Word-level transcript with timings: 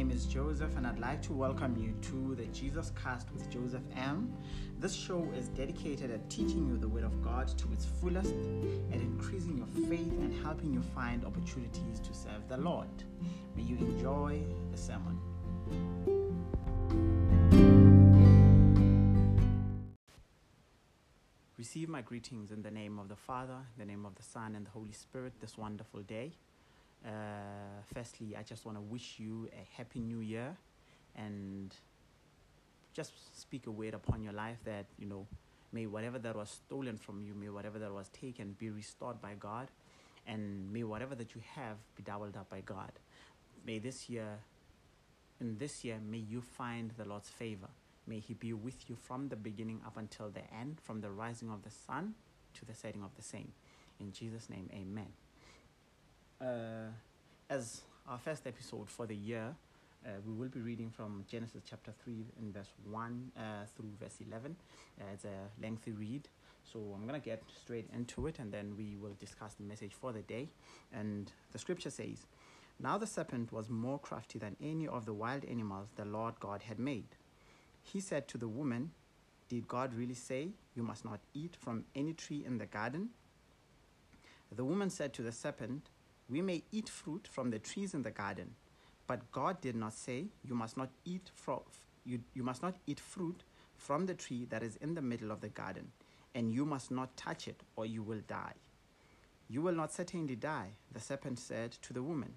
name 0.00 0.10
is 0.10 0.24
Joseph, 0.24 0.78
and 0.78 0.86
I'd 0.86 0.98
like 0.98 1.20
to 1.24 1.34
welcome 1.34 1.76
you 1.76 1.92
to 2.08 2.34
the 2.34 2.46
Jesus 2.58 2.90
Cast 3.02 3.30
with 3.32 3.50
Joseph 3.50 3.82
M. 3.94 4.32
This 4.78 4.94
show 4.94 5.30
is 5.36 5.48
dedicated 5.48 6.10
at 6.10 6.30
teaching 6.30 6.66
you 6.66 6.78
the 6.78 6.88
Word 6.88 7.04
of 7.04 7.22
God 7.22 7.48
to 7.58 7.70
its 7.70 7.84
fullest, 7.84 8.34
at 8.94 8.98
increasing 8.98 9.58
your 9.58 9.66
faith 9.90 10.18
and 10.22 10.32
helping 10.42 10.72
you 10.72 10.80
find 10.80 11.26
opportunities 11.26 12.00
to 12.00 12.14
serve 12.14 12.48
the 12.48 12.56
Lord. 12.56 12.88
May 13.54 13.62
you 13.62 13.76
enjoy 13.76 14.40
the 14.72 14.78
sermon. 14.78 15.20
Receive 21.58 21.90
my 21.90 22.00
greetings 22.00 22.52
in 22.52 22.62
the 22.62 22.70
name 22.70 22.98
of 22.98 23.10
the 23.10 23.16
Father, 23.16 23.58
the 23.76 23.84
name 23.84 24.06
of 24.06 24.14
the 24.14 24.22
Son, 24.22 24.54
and 24.54 24.64
the 24.64 24.70
Holy 24.70 24.92
Spirit 24.92 25.34
this 25.42 25.58
wonderful 25.58 26.00
day. 26.00 26.32
Uh, 27.04 27.10
firstly, 27.94 28.36
I 28.36 28.42
just 28.42 28.64
want 28.66 28.76
to 28.76 28.82
wish 28.82 29.18
you 29.18 29.48
a 29.52 29.76
happy 29.76 30.00
new 30.00 30.20
year 30.20 30.56
and 31.16 31.74
just 32.92 33.40
speak 33.40 33.66
a 33.66 33.70
word 33.70 33.94
upon 33.94 34.22
your 34.22 34.32
life 34.32 34.58
that, 34.64 34.86
you 34.98 35.06
know, 35.06 35.26
may 35.72 35.86
whatever 35.86 36.18
that 36.18 36.36
was 36.36 36.50
stolen 36.50 36.96
from 36.96 37.22
you, 37.22 37.34
may 37.34 37.48
whatever 37.48 37.78
that 37.78 37.92
was 37.92 38.08
taken 38.08 38.54
be 38.58 38.70
restored 38.70 39.20
by 39.20 39.34
God, 39.38 39.68
and 40.26 40.72
may 40.72 40.82
whatever 40.82 41.14
that 41.14 41.34
you 41.34 41.40
have 41.54 41.76
be 41.96 42.02
doubled 42.02 42.36
up 42.36 42.50
by 42.50 42.60
God. 42.60 42.92
May 43.66 43.78
this 43.78 44.10
year, 44.10 44.38
in 45.40 45.56
this 45.58 45.84
year, 45.84 45.98
may 46.06 46.18
you 46.18 46.42
find 46.42 46.92
the 46.96 47.04
Lord's 47.04 47.28
favor. 47.28 47.68
May 48.06 48.18
He 48.18 48.34
be 48.34 48.52
with 48.52 48.88
you 48.88 48.96
from 48.96 49.28
the 49.28 49.36
beginning 49.36 49.80
up 49.86 49.96
until 49.96 50.28
the 50.28 50.42
end, 50.54 50.78
from 50.82 51.00
the 51.00 51.10
rising 51.10 51.50
of 51.50 51.62
the 51.62 51.70
sun 51.70 52.14
to 52.54 52.64
the 52.64 52.74
setting 52.74 53.02
of 53.02 53.14
the 53.16 53.22
same. 53.22 53.52
In 54.00 54.12
Jesus' 54.12 54.50
name, 54.50 54.68
amen. 54.72 55.08
Uh, 56.40 56.88
as 57.50 57.82
our 58.08 58.18
first 58.18 58.46
episode 58.46 58.88
for 58.88 59.04
the 59.04 59.14
year, 59.14 59.54
uh, 60.06 60.08
we 60.26 60.32
will 60.32 60.48
be 60.48 60.60
reading 60.60 60.90
from 60.90 61.22
Genesis 61.28 61.62
chapter 61.68 61.92
3 62.02 62.14
in 62.40 62.50
verse 62.50 62.72
1 62.90 63.32
uh, 63.36 63.40
through 63.76 63.90
verse 64.00 64.16
11. 64.26 64.56
Uh, 64.98 65.04
it's 65.12 65.26
a 65.26 65.62
lengthy 65.62 65.92
read, 65.92 66.28
so 66.64 66.78
I'm 66.94 67.06
going 67.06 67.20
to 67.20 67.24
get 67.24 67.42
straight 67.54 67.90
into 67.94 68.26
it 68.26 68.38
and 68.38 68.50
then 68.50 68.72
we 68.74 68.96
will 68.96 69.16
discuss 69.20 69.52
the 69.52 69.64
message 69.64 69.92
for 69.92 70.14
the 70.14 70.22
day. 70.22 70.48
And 70.94 71.30
the 71.52 71.58
scripture 71.58 71.90
says, 71.90 72.24
Now 72.78 72.96
the 72.96 73.06
serpent 73.06 73.52
was 73.52 73.68
more 73.68 73.98
crafty 73.98 74.38
than 74.38 74.56
any 74.62 74.88
of 74.88 75.04
the 75.04 75.12
wild 75.12 75.44
animals 75.44 75.88
the 75.96 76.06
Lord 76.06 76.40
God 76.40 76.62
had 76.62 76.78
made. 76.78 77.08
He 77.82 78.00
said 78.00 78.28
to 78.28 78.38
the 78.38 78.48
woman, 78.48 78.92
Did 79.50 79.68
God 79.68 79.92
really 79.92 80.14
say, 80.14 80.52
You 80.74 80.84
must 80.84 81.04
not 81.04 81.20
eat 81.34 81.54
from 81.60 81.84
any 81.94 82.14
tree 82.14 82.42
in 82.46 82.56
the 82.56 82.66
garden? 82.66 83.10
The 84.50 84.64
woman 84.64 84.88
said 84.88 85.12
to 85.14 85.22
the 85.22 85.32
serpent, 85.32 85.90
we 86.30 86.40
may 86.40 86.62
eat 86.70 86.88
fruit 86.88 87.28
from 87.30 87.50
the 87.50 87.58
trees 87.58 87.92
in 87.92 88.02
the 88.02 88.10
garden, 88.10 88.54
but 89.06 89.32
God 89.32 89.60
did 89.60 89.74
not 89.74 89.92
say, 89.92 90.26
You 90.44 90.54
must 90.54 90.76
not 90.76 90.90
eat 91.04 91.30
from 91.34 91.60
you, 92.04 92.20
you 92.32 92.42
must 92.42 92.62
not 92.62 92.76
eat 92.86 93.00
fruit 93.00 93.42
from 93.76 94.06
the 94.06 94.14
tree 94.14 94.46
that 94.50 94.62
is 94.62 94.76
in 94.76 94.94
the 94.94 95.02
middle 95.02 95.30
of 95.32 95.40
the 95.40 95.48
garden, 95.48 95.90
and 96.34 96.52
you 96.52 96.64
must 96.64 96.90
not 96.90 97.16
touch 97.16 97.48
it, 97.48 97.62
or 97.76 97.84
you 97.84 98.02
will 98.02 98.20
die. 98.28 98.54
You 99.48 99.62
will 99.62 99.74
not 99.74 99.92
certainly 99.92 100.36
die, 100.36 100.68
the 100.92 101.00
serpent 101.00 101.38
said 101.38 101.72
to 101.82 101.92
the 101.92 102.02
woman, 102.02 102.34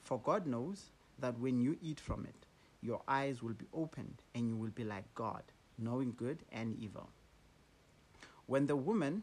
for 0.00 0.18
God 0.18 0.46
knows 0.46 0.90
that 1.18 1.38
when 1.38 1.60
you 1.60 1.76
eat 1.82 1.98
from 1.98 2.24
it, 2.24 2.46
your 2.80 3.02
eyes 3.08 3.42
will 3.42 3.54
be 3.54 3.66
opened, 3.74 4.22
and 4.34 4.48
you 4.48 4.56
will 4.56 4.70
be 4.70 4.84
like 4.84 5.14
God, 5.14 5.42
knowing 5.78 6.14
good 6.16 6.38
and 6.52 6.78
evil. 6.78 7.08
When 8.46 8.66
the 8.66 8.76
woman 8.76 9.22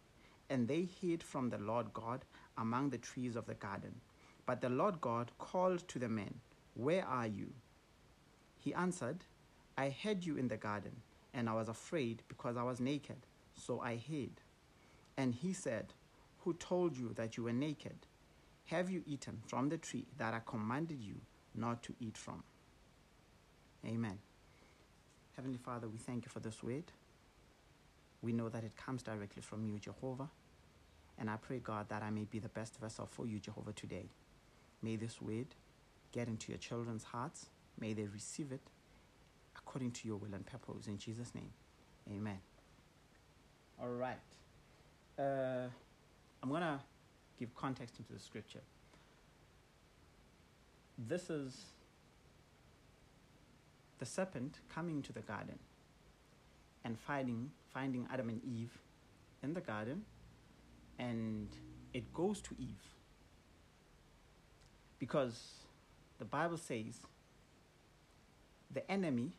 and 0.51 0.67
they 0.67 0.87
hid 1.01 1.23
from 1.23 1.49
the 1.49 1.57
Lord 1.57 1.93
God 1.93 2.25
among 2.57 2.89
the 2.89 2.97
trees 2.97 3.37
of 3.37 3.45
the 3.47 3.53
garden. 3.53 3.95
But 4.45 4.59
the 4.59 4.69
Lord 4.69 4.99
God 4.99 5.31
called 5.39 5.87
to 5.87 5.97
the 5.97 6.09
man, 6.09 6.35
Where 6.75 7.05
are 7.05 7.25
you? 7.25 7.53
He 8.59 8.73
answered, 8.73 9.23
I 9.77 9.87
hid 9.87 10.25
you 10.25 10.35
in 10.35 10.49
the 10.49 10.57
garden, 10.57 10.91
and 11.33 11.49
I 11.49 11.53
was 11.53 11.69
afraid 11.69 12.21
because 12.27 12.57
I 12.57 12.63
was 12.63 12.81
naked, 12.81 13.25
so 13.55 13.79
I 13.79 13.95
hid. 13.95 14.41
And 15.15 15.33
he 15.33 15.53
said, 15.53 15.93
Who 16.39 16.53
told 16.53 16.97
you 16.97 17.13
that 17.15 17.37
you 17.37 17.43
were 17.43 17.53
naked? 17.53 18.05
Have 18.65 18.89
you 18.89 19.03
eaten 19.05 19.39
from 19.47 19.69
the 19.69 19.77
tree 19.77 20.05
that 20.17 20.33
I 20.33 20.41
commanded 20.45 20.99
you 21.01 21.15
not 21.55 21.81
to 21.83 21.95
eat 22.01 22.17
from? 22.17 22.43
Amen. 23.85 24.19
Heavenly 25.37 25.57
Father, 25.57 25.87
we 25.87 25.97
thank 25.97 26.25
you 26.25 26.29
for 26.29 26.41
this 26.41 26.61
word. 26.61 26.91
We 28.21 28.33
know 28.33 28.49
that 28.49 28.65
it 28.65 28.75
comes 28.75 29.01
directly 29.01 29.41
from 29.41 29.65
you, 29.65 29.79
Jehovah. 29.79 30.29
And 31.21 31.29
I 31.29 31.35
pray, 31.35 31.59
God, 31.59 31.87
that 31.89 32.01
I 32.01 32.09
may 32.09 32.23
be 32.23 32.39
the 32.39 32.49
best 32.49 32.81
vessel 32.81 33.07
for 33.09 33.27
you, 33.27 33.37
Jehovah, 33.37 33.73
today. 33.73 34.09
May 34.81 34.95
this 34.95 35.21
word 35.21 35.45
get 36.11 36.27
into 36.27 36.51
your 36.51 36.57
children's 36.57 37.03
hearts. 37.03 37.45
May 37.79 37.93
they 37.93 38.07
receive 38.07 38.51
it 38.51 38.61
according 39.55 39.91
to 39.91 40.07
your 40.07 40.17
will 40.17 40.33
and 40.33 40.43
purpose. 40.43 40.87
In 40.87 40.97
Jesus' 40.97 41.35
name, 41.35 41.51
amen. 42.11 42.39
All 43.79 43.89
right. 43.89 44.17
Uh, 45.19 45.67
I'm 46.41 46.49
going 46.49 46.61
to 46.61 46.79
give 47.39 47.53
context 47.53 47.99
into 47.99 48.13
the 48.13 48.19
scripture. 48.19 48.61
This 50.97 51.29
is 51.29 51.55
the 53.99 54.07
serpent 54.07 54.57
coming 54.73 54.95
into 54.95 55.13
the 55.13 55.21
garden 55.21 55.59
and 56.83 56.97
finding, 56.97 57.51
finding 57.71 58.07
Adam 58.11 58.29
and 58.29 58.41
Eve 58.43 58.75
in 59.43 59.53
the 59.53 59.61
garden 59.61 60.01
and 61.01 61.47
it 61.93 62.13
goes 62.13 62.39
to 62.41 62.55
Eve. 62.59 62.87
Because 64.99 65.53
the 66.19 66.25
Bible 66.25 66.57
says 66.57 67.01
the 68.71 68.89
enemy 68.89 69.33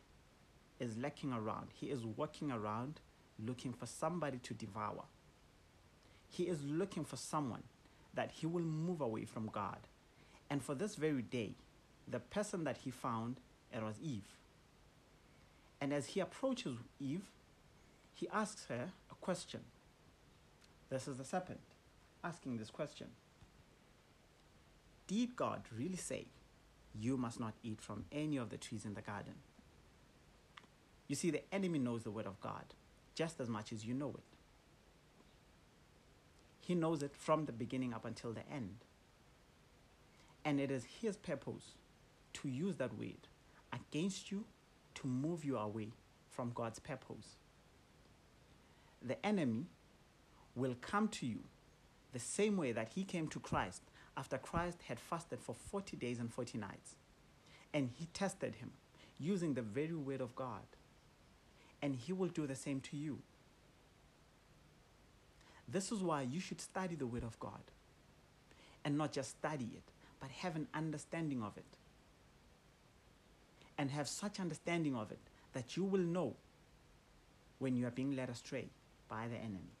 is 0.79 0.97
lurking 0.97 1.31
around, 1.31 1.69
he 1.73 1.87
is 1.87 2.05
walking 2.05 2.51
around 2.51 2.99
looking 3.43 3.71
for 3.73 3.85
somebody 3.85 4.37
to 4.39 4.53
devour. 4.53 5.05
He 6.29 6.43
is 6.43 6.63
looking 6.63 7.05
for 7.05 7.15
someone 7.15 7.63
that 8.13 8.31
he 8.31 8.45
will 8.45 8.63
move 8.63 9.01
away 9.01 9.25
from 9.25 9.47
God. 9.47 9.77
And 10.49 10.61
for 10.61 10.75
this 10.75 10.95
very 10.95 11.21
day, 11.21 11.55
the 12.07 12.19
person 12.19 12.65
that 12.65 12.77
he 12.77 12.91
found, 12.91 13.37
it 13.71 13.81
was 13.81 13.95
Eve. 14.01 14.27
And 15.79 15.93
as 15.93 16.07
he 16.07 16.19
approaches 16.19 16.77
Eve, 16.99 17.23
he 18.13 18.27
asks 18.29 18.65
her 18.65 18.91
a 19.11 19.15
question. 19.15 19.61
This 20.93 21.07
is 21.07 21.17
the 21.17 21.23
serpent 21.23 21.59
asking 22.23 22.57
this 22.57 22.69
question 22.69 23.07
Did 25.07 25.35
God 25.35 25.63
really 25.75 25.95
say, 25.95 26.27
You 26.93 27.17
must 27.17 27.39
not 27.39 27.55
eat 27.63 27.81
from 27.81 28.05
any 28.11 28.37
of 28.37 28.51
the 28.51 28.57
trees 28.57 28.85
in 28.85 28.93
the 28.93 29.01
garden? 29.01 29.33
You 31.07 31.15
see, 31.15 31.31
the 31.31 31.41
enemy 31.51 31.79
knows 31.79 32.03
the 32.03 32.11
word 32.11 32.27
of 32.27 32.39
God 32.41 32.75
just 33.15 33.41
as 33.41 33.49
much 33.49 33.73
as 33.73 33.83
you 33.83 33.95
know 33.95 34.09
it. 34.09 34.37
He 36.61 36.75
knows 36.75 37.01
it 37.01 37.15
from 37.15 37.45
the 37.45 37.51
beginning 37.51 37.91
up 37.91 38.05
until 38.05 38.31
the 38.31 38.47
end. 38.47 38.85
And 40.45 40.59
it 40.59 40.69
is 40.69 40.85
his 41.01 41.17
purpose 41.17 41.73
to 42.33 42.47
use 42.47 42.75
that 42.75 42.95
word 42.99 43.27
against 43.73 44.31
you 44.31 44.45
to 44.93 45.07
move 45.07 45.43
you 45.43 45.57
away 45.57 45.87
from 46.29 46.51
God's 46.53 46.77
purpose. 46.77 47.37
The 49.01 49.23
enemy 49.25 49.65
will 50.55 50.75
come 50.81 51.07
to 51.07 51.25
you 51.25 51.39
the 52.11 52.19
same 52.19 52.57
way 52.57 52.71
that 52.71 52.89
he 52.95 53.03
came 53.03 53.27
to 53.29 53.39
Christ 53.39 53.81
after 54.15 54.37
Christ 54.37 54.79
had 54.87 54.99
fasted 54.99 55.39
for 55.41 55.55
40 55.55 55.97
days 55.97 56.19
and 56.19 56.31
40 56.31 56.57
nights. 56.59 56.95
And 57.73 57.89
he 57.97 58.05
tested 58.13 58.55
him 58.55 58.71
using 59.19 59.53
the 59.53 59.61
very 59.61 59.95
word 59.95 60.21
of 60.21 60.35
God. 60.35 60.61
And 61.81 61.95
he 61.95 62.13
will 62.13 62.27
do 62.27 62.45
the 62.45 62.55
same 62.55 62.79
to 62.81 62.97
you. 62.97 63.19
This 65.67 65.91
is 65.91 66.01
why 66.01 66.21
you 66.21 66.39
should 66.39 66.61
study 66.61 66.95
the 66.95 67.07
word 67.07 67.23
of 67.23 67.39
God. 67.39 67.61
And 68.85 68.97
not 68.97 69.11
just 69.11 69.31
study 69.31 69.71
it, 69.73 69.83
but 70.19 70.29
have 70.29 70.55
an 70.55 70.67
understanding 70.73 71.41
of 71.41 71.57
it. 71.57 71.65
And 73.77 73.89
have 73.89 74.07
such 74.07 74.39
understanding 74.39 74.95
of 74.95 75.11
it 75.11 75.19
that 75.53 75.75
you 75.75 75.83
will 75.83 75.99
know 75.99 76.35
when 77.59 77.75
you 77.75 77.87
are 77.87 77.91
being 77.91 78.15
led 78.15 78.29
astray 78.29 78.67
by 79.09 79.27
the 79.27 79.37
enemy. 79.37 79.71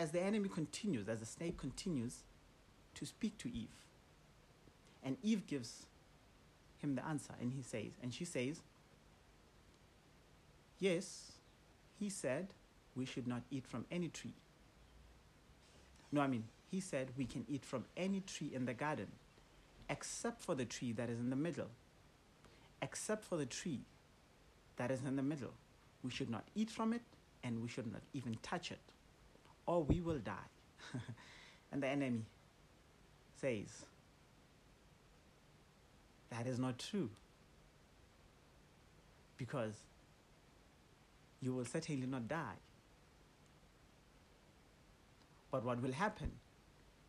As 0.00 0.12
the 0.12 0.20
enemy 0.20 0.48
continues, 0.48 1.10
as 1.10 1.20
the 1.20 1.26
snake 1.26 1.58
continues 1.58 2.22
to 2.94 3.04
speak 3.04 3.36
to 3.36 3.54
Eve, 3.54 3.68
And 5.02 5.18
Eve 5.22 5.46
gives 5.46 5.86
him 6.78 6.94
the 6.94 7.06
answer, 7.06 7.34
and 7.38 7.52
he 7.52 7.60
says, 7.60 7.92
and 8.02 8.12
she 8.12 8.24
says, 8.24 8.62
Yes, 10.78 11.32
he 11.98 12.08
said 12.08 12.48
we 12.96 13.04
should 13.04 13.26
not 13.26 13.42
eat 13.50 13.66
from 13.66 13.84
any 13.90 14.08
tree. 14.08 14.32
No, 16.10 16.22
I 16.22 16.26
mean, 16.26 16.44
he 16.70 16.80
said 16.80 17.10
we 17.18 17.26
can 17.26 17.44
eat 17.46 17.66
from 17.66 17.84
any 17.94 18.20
tree 18.20 18.50
in 18.54 18.64
the 18.64 18.72
garden, 18.72 19.08
except 19.90 20.40
for 20.40 20.54
the 20.54 20.64
tree 20.64 20.92
that 20.92 21.10
is 21.10 21.18
in 21.18 21.28
the 21.28 21.36
middle. 21.36 21.68
Except 22.80 23.22
for 23.22 23.36
the 23.36 23.44
tree 23.44 23.80
that 24.76 24.90
is 24.90 25.00
in 25.04 25.16
the 25.16 25.22
middle. 25.22 25.52
We 26.02 26.10
should 26.10 26.30
not 26.30 26.44
eat 26.54 26.70
from 26.70 26.94
it, 26.94 27.02
and 27.44 27.60
we 27.60 27.68
should 27.68 27.92
not 27.92 28.02
even 28.14 28.38
touch 28.42 28.70
it, 28.70 28.80
or 29.70 29.84
we 29.84 30.00
will 30.00 30.18
die. 30.18 30.50
and 31.72 31.80
the 31.80 31.86
enemy 31.86 32.22
says, 33.40 33.68
That 36.30 36.48
is 36.48 36.58
not 36.58 36.76
true. 36.76 37.08
Because 39.36 39.74
you 41.40 41.54
will 41.54 41.64
certainly 41.64 42.06
not 42.06 42.26
die. 42.26 42.58
But 45.52 45.64
what 45.64 45.80
will 45.80 45.92
happen 45.92 46.32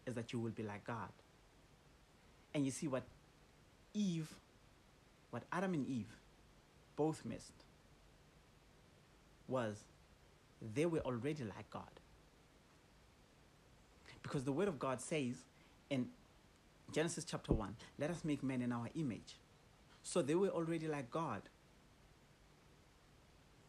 is 0.06 0.13
that 0.13 0.31
you 0.31 0.40
will 0.40 0.52
be 0.52 0.63
like 0.63 0.86
God. 0.86 1.10
And 2.54 2.63
you 2.63 2.72
see 2.72 2.88
what 2.88 3.04
Eve, 3.96 4.30
what 5.31 5.44
Adam 5.52 5.74
and 5.74 5.88
Eve 5.88 6.16
both 6.96 7.25
missed 7.25 7.66
was 9.48 9.84
they 10.75 10.86
were 10.86 11.00
already 11.00 11.44
like 11.44 11.68
God. 11.72 11.90
Because 14.24 14.44
the 14.44 14.52
Word 14.52 14.68
of 14.68 14.80
God 14.80 15.02
says 15.02 15.36
in 15.90 16.08
Genesis 16.92 17.26
chapter 17.26 17.54
1, 17.54 17.76
let 17.98 18.10
us 18.10 18.24
make 18.24 18.44
man 18.44 18.62
in 18.62 18.72
our 18.72 18.90
image. 18.96 19.38
So 20.04 20.22
they 20.22 20.36
were 20.36 20.50
already 20.50 20.88
like 20.88 21.12
God. 21.12 21.44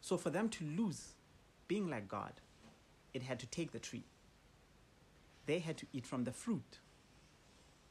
So 0.01 0.17
for 0.17 0.29
them 0.29 0.49
to 0.49 0.65
lose 0.65 1.13
being 1.67 1.89
like 1.89 2.07
God, 2.07 2.33
it 3.13 3.23
had 3.23 3.39
to 3.39 3.47
take 3.47 3.71
the 3.71 3.79
tree. 3.79 4.03
They 5.45 5.59
had 5.59 5.77
to 5.77 5.85
eat 5.93 6.05
from 6.05 6.23
the 6.23 6.31
fruit, 6.31 6.79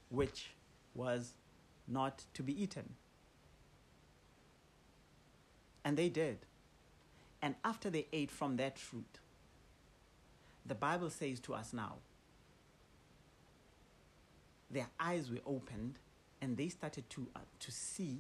which 0.09 0.51
was 0.95 1.33
not 1.89 2.25
to 2.35 2.43
be 2.43 2.61
eaten. 2.61 2.95
And 5.85 5.97
they 5.97 6.09
did. 6.09 6.39
And 7.41 7.57
after 7.65 7.91
they 7.91 8.07
ate 8.13 8.31
from 8.31 8.57
that 8.57 8.79
fruit, 8.79 9.19
the 10.65 10.75
Bible 10.75 11.11
says 11.11 11.41
to 11.41 11.55
us 11.55 11.73
now, 11.73 11.97
their 14.73 14.89
eyes 14.99 15.31
were 15.31 15.41
opened 15.47 15.99
and 16.41 16.57
they 16.57 16.69
started 16.69 17.09
to, 17.11 17.27
uh, 17.37 17.41
to 17.61 17.71
see 17.71 18.19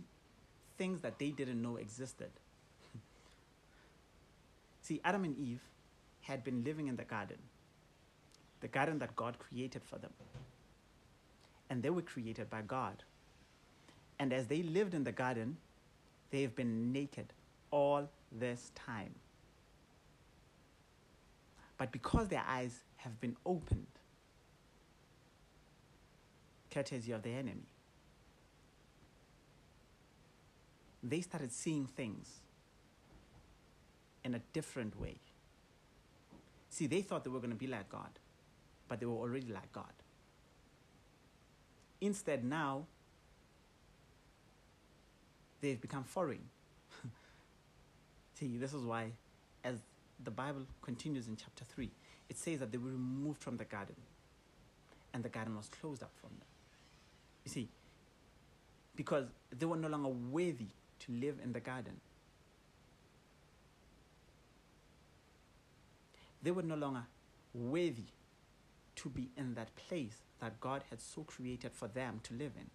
things 0.78 1.00
that 1.00 1.18
they 1.18 1.30
didn't 1.30 1.60
know 1.60 1.76
existed. 1.76 2.30
See, 4.82 5.00
Adam 5.04 5.24
and 5.24 5.36
Eve 5.36 5.60
had 6.20 6.44
been 6.44 6.62
living 6.62 6.88
in 6.88 6.96
the 6.96 7.04
garden, 7.04 7.38
the 8.60 8.68
garden 8.68 8.98
that 9.00 9.16
God 9.16 9.38
created 9.38 9.82
for 9.84 9.98
them. 9.98 10.12
And 11.68 11.82
they 11.82 11.90
were 11.90 12.02
created 12.02 12.50
by 12.50 12.62
God. 12.62 13.02
And 14.18 14.32
as 14.32 14.46
they 14.46 14.62
lived 14.62 14.94
in 14.94 15.04
the 15.04 15.12
garden, 15.12 15.56
they've 16.30 16.54
been 16.54 16.92
naked 16.92 17.32
all 17.70 18.08
this 18.30 18.70
time. 18.74 19.14
But 21.78 21.90
because 21.90 22.28
their 22.28 22.44
eyes 22.46 22.84
have 22.98 23.20
been 23.20 23.36
opened, 23.44 23.86
courtesy 26.72 27.12
of 27.12 27.22
the 27.22 27.30
enemy, 27.30 27.66
they 31.02 31.20
started 31.20 31.52
seeing 31.52 31.86
things 31.86 32.40
in 34.24 34.34
a 34.34 34.40
different 34.52 34.98
way. 35.00 35.16
See, 36.70 36.86
they 36.86 37.02
thought 37.02 37.24
they 37.24 37.30
were 37.30 37.40
going 37.40 37.50
to 37.50 37.56
be 37.56 37.66
like 37.66 37.88
God, 37.88 38.10
but 38.88 39.00
they 39.00 39.06
were 39.06 39.16
already 39.16 39.52
like 39.52 39.72
God. 39.72 39.92
Instead, 42.00 42.44
now, 42.44 42.86
they've 45.60 45.80
become 45.80 46.04
foreign. 46.04 46.42
See, 48.34 48.56
this 48.58 48.72
is 48.72 48.84
why, 48.84 49.12
as 49.64 49.76
the 50.22 50.30
Bible 50.30 50.66
continues 50.82 51.28
in 51.28 51.36
chapter 51.36 51.64
3, 51.64 51.90
it 52.28 52.38
says 52.38 52.60
that 52.60 52.72
they 52.72 52.78
were 52.78 52.90
removed 52.90 53.42
from 53.42 53.56
the 53.56 53.64
garden 53.64 53.96
and 55.12 55.22
the 55.22 55.28
garden 55.28 55.56
was 55.56 55.68
closed 55.68 56.02
up 56.02 56.12
from 56.20 56.30
them. 56.30 56.51
You 57.44 57.50
see, 57.50 57.68
because 58.94 59.26
they 59.50 59.66
were 59.66 59.76
no 59.76 59.88
longer 59.88 60.08
worthy 60.08 60.68
to 61.00 61.12
live 61.12 61.38
in 61.42 61.52
the 61.52 61.60
garden. 61.60 62.00
They 66.42 66.50
were 66.50 66.62
no 66.62 66.74
longer 66.74 67.04
worthy 67.54 68.06
to 68.96 69.08
be 69.08 69.30
in 69.36 69.54
that 69.54 69.74
place 69.76 70.22
that 70.40 70.60
God 70.60 70.82
had 70.90 71.00
so 71.00 71.22
created 71.22 71.72
for 71.72 71.88
them 71.88 72.20
to 72.24 72.34
live 72.34 72.52
in. 72.56 72.70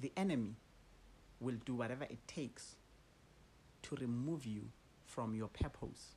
The 0.00 0.12
enemy 0.16 0.54
will 1.40 1.56
do 1.64 1.74
whatever 1.74 2.04
it 2.04 2.18
takes 2.26 2.74
to 3.82 3.96
remove 3.96 4.44
you 4.44 4.62
from 5.06 5.34
your 5.34 5.48
purpose. 5.48 6.14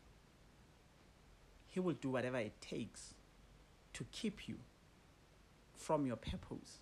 He 1.78 1.80
will 1.80 1.94
do 1.94 2.10
whatever 2.10 2.40
it 2.40 2.60
takes 2.60 3.14
to 3.94 4.04
keep 4.12 4.48
you 4.48 4.56
from 5.76 6.08
your 6.08 6.16
purpose. 6.16 6.80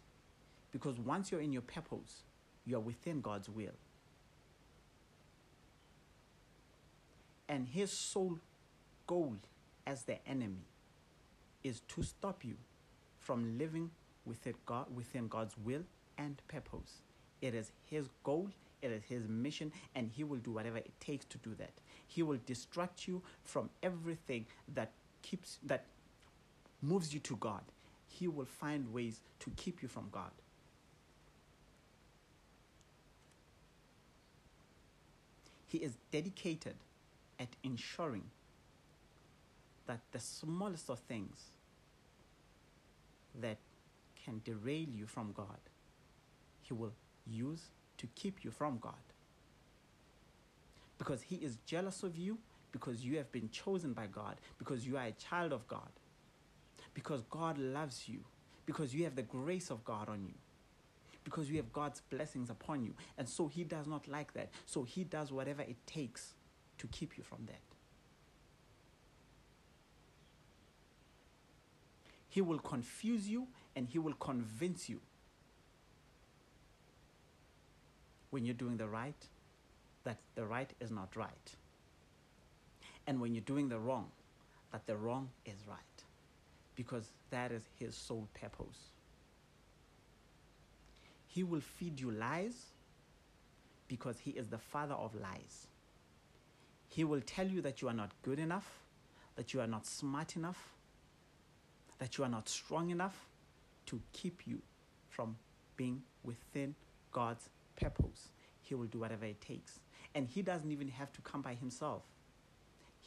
Because 0.72 0.98
once 0.98 1.34
you're 1.34 1.42
in 1.42 1.52
your 1.52 1.64
purpose, 1.64 2.24
you 2.66 2.78
are 2.78 2.80
within 2.80 3.20
God's 3.20 3.50
will. 3.50 3.76
And 7.50 7.68
his 7.68 7.92
sole 7.92 8.40
goal 9.06 9.36
as 9.86 10.04
the 10.04 10.26
enemy 10.26 10.64
is 11.62 11.82
to 11.90 12.02
stop 12.02 12.46
you 12.46 12.56
from 13.20 13.58
living 13.58 13.92
within, 14.26 14.54
God, 14.66 14.86
within 14.96 15.28
God's 15.28 15.58
will 15.58 15.84
and 16.18 16.42
purpose. 16.48 17.02
It 17.42 17.54
is 17.54 17.74
his 17.84 18.08
goal, 18.24 18.48
it 18.82 18.92
is 18.92 19.04
his 19.04 19.28
mission, 19.28 19.74
and 19.94 20.10
he 20.10 20.24
will 20.24 20.40
do 20.40 20.52
whatever 20.52 20.78
it 20.78 20.94
takes 21.02 21.26
to 21.26 21.38
do 21.40 21.54
that. 21.56 21.74
He 22.08 22.24
will 22.24 22.40
distract 22.46 23.08
you 23.08 23.22
from 23.44 23.70
everything 23.84 24.46
that 24.74 24.92
keeps 25.22 25.60
that 25.66 25.86
moves 26.82 27.14
you 27.14 27.20
to 27.22 27.36
God. 27.38 27.64
He 28.08 28.28
will 28.28 28.46
find 28.46 28.94
ways 28.94 29.20
to 29.40 29.52
keep 29.56 29.82
you 29.82 29.88
from 29.88 30.08
God. 30.12 30.32
He 35.68 35.80
is 35.80 35.98
dedicated 36.12 36.76
at 37.40 37.50
ensuring 37.64 38.24
that 39.88 40.00
the 40.12 40.20
smallest 40.20 40.90
of 40.90 41.00
things 41.00 41.52
that 43.42 43.58
can 44.24 44.42
derail 44.46 44.88
you 44.88 45.06
from 45.06 45.34
God, 45.34 45.60
He 46.62 46.74
will 46.74 46.94
use 47.28 47.64
to 47.98 48.08
keep 48.16 48.44
you 48.44 48.52
from 48.52 48.78
God. 48.80 48.94
Because 50.98 51.22
He 51.22 51.36
is 51.36 51.58
jealous 51.66 52.04
of 52.04 52.18
you, 52.18 52.38
because 52.72 53.06
you 53.06 53.18
have 53.18 53.32
been 53.32 53.50
chosen 53.50 53.94
by 53.94 54.08
God, 54.08 54.36
because 54.58 54.86
you 54.86 54.98
are 54.98 55.06
a 55.06 55.12
child 55.12 55.54
of 55.54 55.68
God, 55.68 55.90
because 56.94 57.24
God 57.30 57.58
loves 57.58 58.08
you, 58.08 58.20
because 58.66 58.94
you 58.94 59.04
have 59.04 59.16
the 59.16 59.24
grace 59.24 59.70
of 59.70 59.84
God 59.86 60.10
on 60.10 60.24
you, 60.24 60.34
because 61.24 61.50
you 61.50 61.58
have 61.58 61.72
God's 61.74 62.02
blessings 62.10 62.50
upon 62.50 62.84
you. 62.84 62.94
And 63.18 63.28
so 63.28 63.48
He 63.48 63.64
does 63.64 63.88
not 63.88 64.08
like 64.08 64.34
that. 64.34 64.50
So 64.66 64.84
He 64.84 65.04
does 65.04 65.32
whatever 65.32 65.62
it 65.62 65.78
takes 65.86 66.34
to 66.78 66.88
keep 66.88 67.18
you 67.18 67.24
from 67.24 67.46
that. 67.48 67.62
He 72.36 72.42
will 72.42 72.60
confuse 72.60 73.30
you 73.30 73.48
and 73.78 73.88
he 73.88 73.98
will 73.98 74.14
convince 74.16 74.90
you 74.90 75.00
when 78.30 78.44
you're 78.44 78.54
doing 78.54 78.76
the 78.76 78.90
right 78.90 79.16
that 80.06 80.18
the 80.36 80.46
right 80.46 80.72
is 80.80 80.92
not 80.92 81.16
right. 81.16 81.52
And 83.08 83.20
when 83.20 83.36
you're 83.36 83.42
doing 83.42 83.70
the 83.70 83.80
wrong, 83.80 84.08
that 84.72 84.88
the 84.88 84.96
wrong 84.96 85.30
is 85.46 85.58
right. 85.68 85.78
Because 86.76 87.10
that 87.30 87.52
is 87.52 87.64
his 87.80 87.96
sole 87.96 88.28
purpose. 88.34 88.78
He 91.28 91.44
will 91.44 91.62
feed 91.62 92.00
you 92.00 92.12
lies 92.12 92.68
because 93.88 94.18
he 94.20 94.32
is 94.32 94.48
the 94.48 94.58
father 94.58 94.96
of 94.96 95.14
lies. 95.16 95.68
He 96.88 97.04
will 97.04 97.22
tell 97.22 97.48
you 97.48 97.62
that 97.62 97.82
you 97.82 97.90
are 97.90 97.94
not 97.94 98.12
good 98.22 98.40
enough, 98.40 98.84
that 99.36 99.54
you 99.54 99.60
are 99.60 99.68
not 99.68 99.86
smart 99.86 100.36
enough, 100.36 100.74
that 102.00 102.18
you 102.18 102.24
are 102.24 102.30
not 102.30 102.48
strong 102.48 102.90
enough 102.90 103.28
to 103.88 104.02
keep 104.14 104.48
you 104.48 104.62
from 105.10 105.36
being 105.78 106.02
within 106.24 106.76
God's 107.12 107.50
purpose. 107.76 108.30
He 108.62 108.76
will 108.76 108.88
do 108.88 109.00
whatever 109.00 109.26
it 109.26 109.42
takes. 109.42 109.80
And 110.16 110.28
He 110.28 110.42
doesn't 110.42 110.72
even 110.72 110.88
have 110.88 111.14
to 111.14 111.22
come 111.22 111.42
by 111.42 111.54
Himself, 111.54 112.02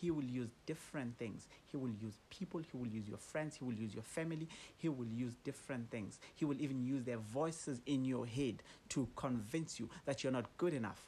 He 0.00 0.10
will 0.12 0.24
use 0.24 0.50
different 0.66 1.18
things. 1.18 1.48
He 1.70 1.76
will 1.76 1.88
use 1.88 2.14
people. 2.30 2.60
He 2.60 2.76
will 2.76 2.86
use 2.86 3.08
your 3.08 3.18
friends. 3.18 3.56
He 3.56 3.64
will 3.64 3.74
use 3.74 3.92
your 3.94 4.04
family. 4.04 4.46
He 4.76 4.88
will 4.88 5.06
use 5.06 5.32
different 5.42 5.90
things. 5.90 6.20
He 6.36 6.44
will 6.44 6.60
even 6.60 6.86
use 6.86 7.02
their 7.02 7.16
voices 7.16 7.80
in 7.86 8.04
your 8.04 8.26
head 8.26 8.62
to 8.90 9.08
convince 9.16 9.80
you 9.80 9.88
that 10.04 10.22
you're 10.22 10.32
not 10.32 10.44
good 10.56 10.74
enough. 10.74 11.02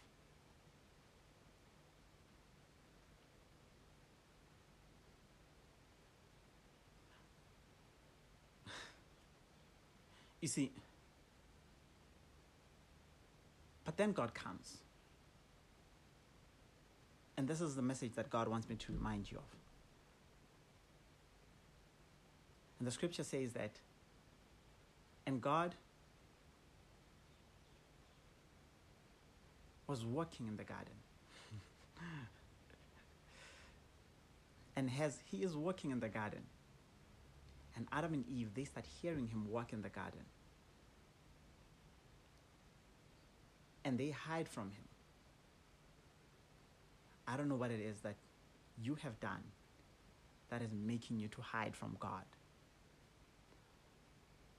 You 10.40 10.48
see, 10.48 10.70
but 13.84 13.98
then 13.98 14.12
God 14.12 14.32
comes. 14.32 14.78
And 17.40 17.48
this 17.48 17.62
is 17.62 17.74
the 17.74 17.80
message 17.80 18.12
that 18.16 18.28
God 18.28 18.48
wants 18.48 18.68
me 18.68 18.76
to 18.76 18.92
remind 18.92 19.32
you 19.32 19.38
of. 19.38 19.44
And 22.78 22.86
the 22.86 22.92
scripture 22.92 23.24
says 23.24 23.54
that, 23.54 23.70
and 25.26 25.40
God 25.40 25.74
was 29.86 30.04
walking 30.04 30.48
in 30.48 30.58
the 30.58 30.64
garden. 30.64 30.92
and 34.76 34.90
as 35.00 35.20
he 35.24 35.38
is 35.42 35.56
walking 35.56 35.92
in 35.92 36.00
the 36.00 36.10
garden, 36.10 36.42
and 37.74 37.86
Adam 37.90 38.12
and 38.12 38.28
Eve, 38.28 38.50
they 38.52 38.64
start 38.64 38.84
hearing 39.00 39.28
him 39.28 39.50
walk 39.50 39.72
in 39.72 39.80
the 39.80 39.88
garden. 39.88 40.26
And 43.82 43.96
they 43.96 44.10
hide 44.10 44.46
from 44.46 44.72
him. 44.72 44.89
I 47.30 47.36
don't 47.36 47.48
know 47.48 47.54
what 47.54 47.70
it 47.70 47.80
is 47.80 48.00
that 48.00 48.16
you 48.82 48.96
have 48.96 49.20
done 49.20 49.42
that 50.50 50.62
is 50.62 50.70
making 50.72 51.20
you 51.20 51.28
to 51.28 51.40
hide 51.40 51.76
from 51.76 51.96
God. 52.00 52.24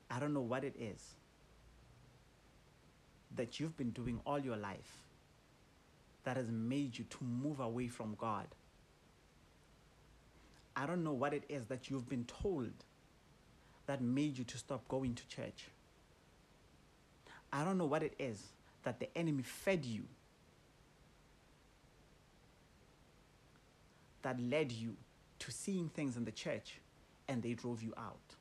I 0.10 0.20
don't 0.20 0.34
know 0.34 0.42
what 0.42 0.64
it 0.64 0.76
is 0.80 1.16
that 3.36 3.60
you've 3.60 3.76
been 3.76 3.92
doing 3.92 4.22
all 4.26 4.40
your 4.40 4.56
life 4.56 5.04
that 6.24 6.38
has 6.38 6.50
made 6.50 6.98
you 6.98 7.06
to 7.10 7.18
move 7.24 7.60
away 7.60 7.88
from 7.88 8.16
God. 8.18 8.48
I 10.76 10.86
don't 10.86 11.04
know 11.04 11.14
what 11.14 11.34
it 11.34 11.44
is 11.50 11.66
that 11.66 11.90
you've 11.90 12.08
been 12.08 12.26
told 12.26 12.72
that 13.88 14.02
made 14.02 14.38
you 14.38 14.46
to 14.46 14.58
stop 14.58 14.88
going 14.88 15.16
to 15.16 15.28
church. 15.28 15.68
I 17.52 17.66
don't 17.66 17.78
know 17.78 17.86
what 17.86 18.04
it 18.04 18.14
is 18.18 18.42
that 18.84 19.00
the 19.00 19.18
enemy 19.18 19.44
fed 19.44 19.84
you 19.84 20.04
that 24.22 24.40
led 24.40 24.72
you 24.72 24.96
to 25.40 25.52
seeing 25.52 25.90
things 25.90 26.18
in 26.18 26.26
the 26.26 26.32
church 26.32 26.80
and 27.28 27.42
they 27.42 27.54
drove 27.54 27.82
you 27.82 27.94
out. 27.98 28.36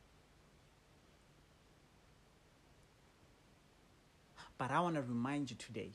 But 4.59 4.71
I 4.71 4.81
want 4.81 4.97
to 4.97 5.03
remind 5.03 5.51
you 5.51 5.57
today 5.57 5.93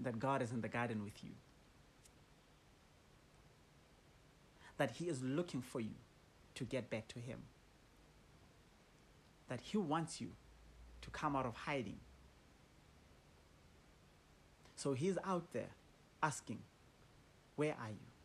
that 0.00 0.18
God 0.18 0.40
is 0.40 0.52
in 0.52 0.62
the 0.62 0.68
garden 0.68 1.04
with 1.04 1.22
you. 1.22 1.32
That 4.78 4.92
He 4.92 5.08
is 5.08 5.22
looking 5.22 5.60
for 5.60 5.80
you 5.80 5.96
to 6.54 6.64
get 6.64 6.88
back 6.88 7.08
to 7.08 7.18
Him. 7.18 7.40
That 9.48 9.60
He 9.60 9.76
wants 9.76 10.18
you 10.20 10.28
to 11.02 11.10
come 11.10 11.36
out 11.36 11.44
of 11.44 11.54
hiding. 11.54 11.98
So 14.76 14.94
He's 14.94 15.18
out 15.22 15.52
there 15.52 15.70
asking, 16.22 16.60
Where 17.56 17.72
are 17.72 17.90
you? 17.90 18.15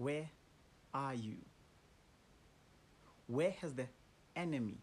Where 0.00 0.30
are 0.94 1.12
you? 1.12 1.36
Where 3.26 3.50
has 3.60 3.74
the 3.74 3.84
enemy 4.34 4.78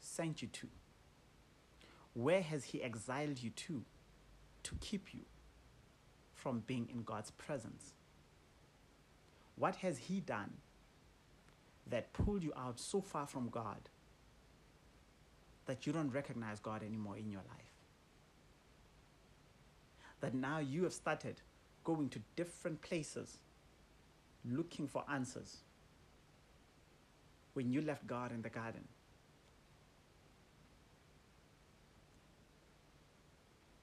sent 0.00 0.40
you 0.40 0.48
to? 0.48 0.68
Where 2.14 2.40
has 2.40 2.64
he 2.64 2.82
exiled 2.82 3.42
you 3.42 3.50
to 3.50 3.84
to 4.62 4.74
keep 4.80 5.12
you 5.12 5.20
from 6.32 6.60
being 6.60 6.88
in 6.90 7.02
God's 7.02 7.32
presence? 7.32 7.92
What 9.56 9.76
has 9.76 9.98
he 9.98 10.20
done 10.20 10.54
that 11.86 12.14
pulled 12.14 12.42
you 12.42 12.54
out 12.56 12.80
so 12.80 13.02
far 13.02 13.26
from 13.26 13.50
God 13.50 13.90
that 15.66 15.86
you 15.86 15.92
don't 15.92 16.10
recognize 16.10 16.60
God 16.60 16.82
anymore 16.82 17.18
in 17.18 17.30
your 17.30 17.42
life? 17.46 17.74
That 20.20 20.32
now 20.32 20.60
you 20.60 20.84
have 20.84 20.94
started 20.94 21.42
going 21.84 22.08
to 22.08 22.20
different 22.36 22.80
places 22.80 23.36
looking 24.44 24.88
for 24.88 25.04
answers 25.10 25.58
when 27.54 27.72
you 27.72 27.80
left 27.80 28.06
God 28.06 28.32
in 28.32 28.42
the 28.42 28.48
garden. 28.48 28.84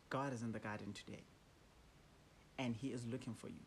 God 0.09 0.33
is 0.33 0.41
in 0.41 0.51
the 0.51 0.59
garden 0.59 0.91
today, 0.91 1.23
and 2.57 2.75
He 2.75 2.87
is 2.87 3.05
looking 3.05 3.33
for 3.35 3.47
you. 3.47 3.65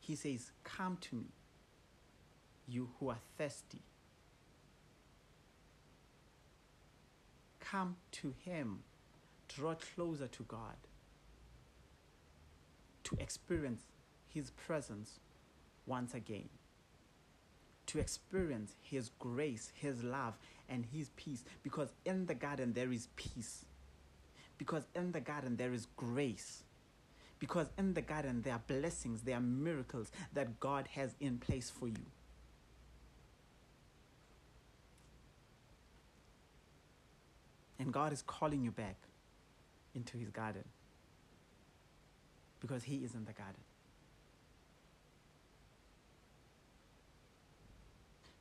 He 0.00 0.16
says, 0.16 0.50
Come 0.64 0.98
to 1.02 1.14
me, 1.14 1.26
you 2.68 2.90
who 2.98 3.10
are 3.10 3.18
thirsty. 3.38 3.82
Come 7.60 7.96
to 8.10 8.34
Him, 8.44 8.80
draw 9.48 9.76
closer 9.94 10.26
to 10.26 10.42
God 10.42 10.76
to 13.12 13.22
experience 13.22 13.82
His 14.28 14.50
presence 14.50 15.18
once 15.86 16.14
again, 16.14 16.48
to 17.86 17.98
experience 17.98 18.74
His 18.80 19.10
grace, 19.18 19.72
His 19.74 20.02
love, 20.02 20.34
and 20.68 20.86
His 20.92 21.10
peace. 21.16 21.44
Because 21.62 21.92
in 22.04 22.26
the 22.26 22.34
garden 22.34 22.72
there 22.72 22.92
is 22.92 23.08
peace, 23.16 23.64
because 24.58 24.84
in 24.94 25.12
the 25.12 25.20
garden 25.20 25.56
there 25.56 25.72
is 25.72 25.86
grace. 25.96 26.62
Because 27.38 27.66
in 27.76 27.94
the 27.94 28.02
garden 28.02 28.42
there 28.42 28.54
are 28.54 28.62
blessings, 28.68 29.22
there 29.22 29.36
are 29.36 29.40
miracles 29.40 30.12
that 30.32 30.60
God 30.60 30.86
has 30.92 31.16
in 31.18 31.38
place 31.38 31.70
for 31.70 31.88
you. 31.88 32.06
And 37.80 37.92
God 37.92 38.12
is 38.12 38.22
calling 38.22 38.62
you 38.62 38.70
back 38.70 38.94
into 39.92 40.16
His 40.16 40.30
garden 40.30 40.62
because 42.62 42.84
He 42.84 42.96
is 42.98 43.14
in 43.14 43.26
the 43.26 43.32
garden. 43.32 43.60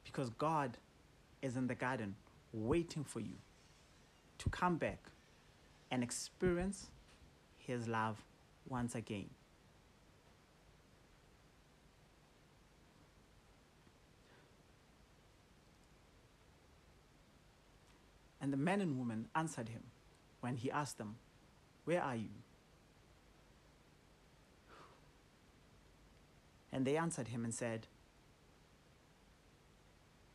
Because 0.06 0.30
God 0.30 0.78
is 1.42 1.58
in 1.58 1.68
the 1.68 1.76
garden 1.76 2.16
waiting 2.54 3.04
for 3.04 3.20
you 3.20 3.36
to 4.38 4.50
come 4.50 4.78
back 4.78 5.00
and 5.90 6.04
experience 6.04 6.88
His 7.58 7.88
love 7.88 8.24
once 8.70 8.96
again. 8.96 9.30
And 18.42 18.52
the 18.52 18.58
men 18.58 18.82
and 18.82 18.98
women 18.98 19.28
answered 19.36 19.70
him 19.70 19.84
when 20.42 20.58
he 20.58 20.72
asked 20.72 20.98
them, 20.98 21.16
Where 21.86 22.02
are 22.02 22.16
you? 22.16 22.30
And 26.74 26.86
they 26.86 26.98
answered 26.98 27.28
him 27.28 27.44
and 27.44 27.54
said, 27.54 27.88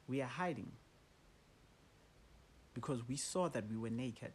We 0.09 0.21
are 0.21 0.29
hiding 0.29 0.73
because 2.75 3.01
we 3.09 3.17
saw 3.17 3.49
that 3.49 3.71
we 3.71 3.77
were 3.77 3.91
naked 3.91 4.33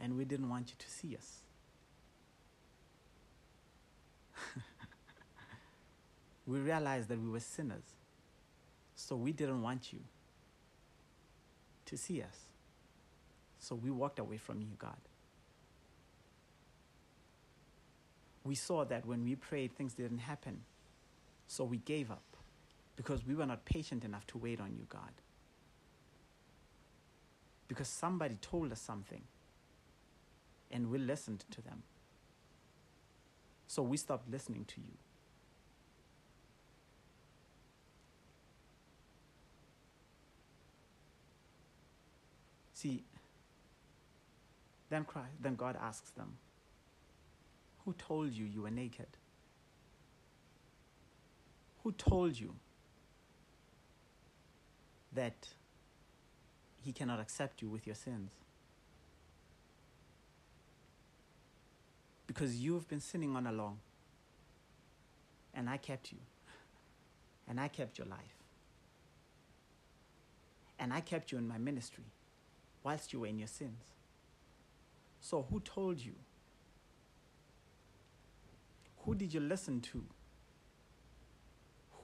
and 0.00 0.18
we 0.18 0.24
didn't 0.24 0.48
want 0.48 0.68
you 0.70 0.74
to 0.78 0.90
see 0.90 1.16
us. 1.16 1.38
we 6.46 6.58
realized 6.58 7.08
that 7.08 7.20
we 7.22 7.28
were 7.28 7.38
sinners, 7.38 7.84
so 8.96 9.14
we 9.14 9.30
didn't 9.32 9.62
want 9.62 9.92
you 9.92 10.00
to 11.86 11.96
see 11.96 12.20
us. 12.20 12.36
So 13.60 13.76
we 13.76 13.92
walked 13.92 14.18
away 14.18 14.38
from 14.38 14.60
you, 14.60 14.72
God. 14.76 14.96
We 18.44 18.54
saw 18.54 18.84
that 18.84 19.06
when 19.06 19.24
we 19.24 19.36
prayed, 19.36 19.76
things 19.76 19.94
didn't 19.94 20.18
happen. 20.18 20.62
So 21.46 21.64
we 21.64 21.78
gave 21.78 22.10
up 22.10 22.22
because 22.96 23.26
we 23.26 23.34
were 23.34 23.46
not 23.46 23.64
patient 23.64 24.04
enough 24.04 24.26
to 24.28 24.38
wait 24.38 24.60
on 24.60 24.74
you, 24.76 24.86
God. 24.88 25.12
Because 27.68 27.88
somebody 27.88 28.36
told 28.40 28.72
us 28.72 28.80
something 28.80 29.22
and 30.70 30.90
we 30.90 30.98
listened 30.98 31.44
to 31.50 31.62
them. 31.62 31.82
So 33.66 33.82
we 33.82 33.96
stopped 33.96 34.30
listening 34.30 34.64
to 34.66 34.80
you. 34.80 34.92
See, 42.74 43.04
Then, 44.92 45.06
Christ, 45.06 45.30
then 45.40 45.54
God 45.54 45.74
asks 45.80 46.10
them, 46.10 46.34
Who 47.84 47.94
told 47.94 48.32
you 48.32 48.44
you 48.44 48.62
were 48.62 48.70
naked? 48.70 49.06
Who 51.82 51.92
told 51.92 52.38
you 52.38 52.54
that 55.12 55.48
He 56.84 56.92
cannot 56.92 57.18
accept 57.18 57.60
you 57.60 57.68
with 57.68 57.86
your 57.86 57.96
sins? 57.96 58.32
Because 62.26 62.56
you've 62.56 62.88
been 62.88 63.00
sinning 63.00 63.34
on 63.36 63.46
along, 63.46 63.80
and 65.52 65.68
I 65.68 65.76
kept 65.76 66.12
you, 66.12 66.18
and 67.48 67.60
I 67.60 67.68
kept 67.68 67.98
your 67.98 68.06
life, 68.06 68.36
and 70.78 70.92
I 70.92 71.00
kept 71.00 71.32
you 71.32 71.38
in 71.38 71.48
my 71.48 71.58
ministry 71.58 72.04
whilst 72.84 73.12
you 73.12 73.20
were 73.20 73.26
in 73.26 73.38
your 73.38 73.48
sins. 73.48 73.82
So, 75.20 75.46
who 75.50 75.60
told 75.60 75.98
you? 75.98 76.14
Who 79.04 79.14
did 79.14 79.34
you 79.34 79.40
listen 79.40 79.80
to? 79.80 80.04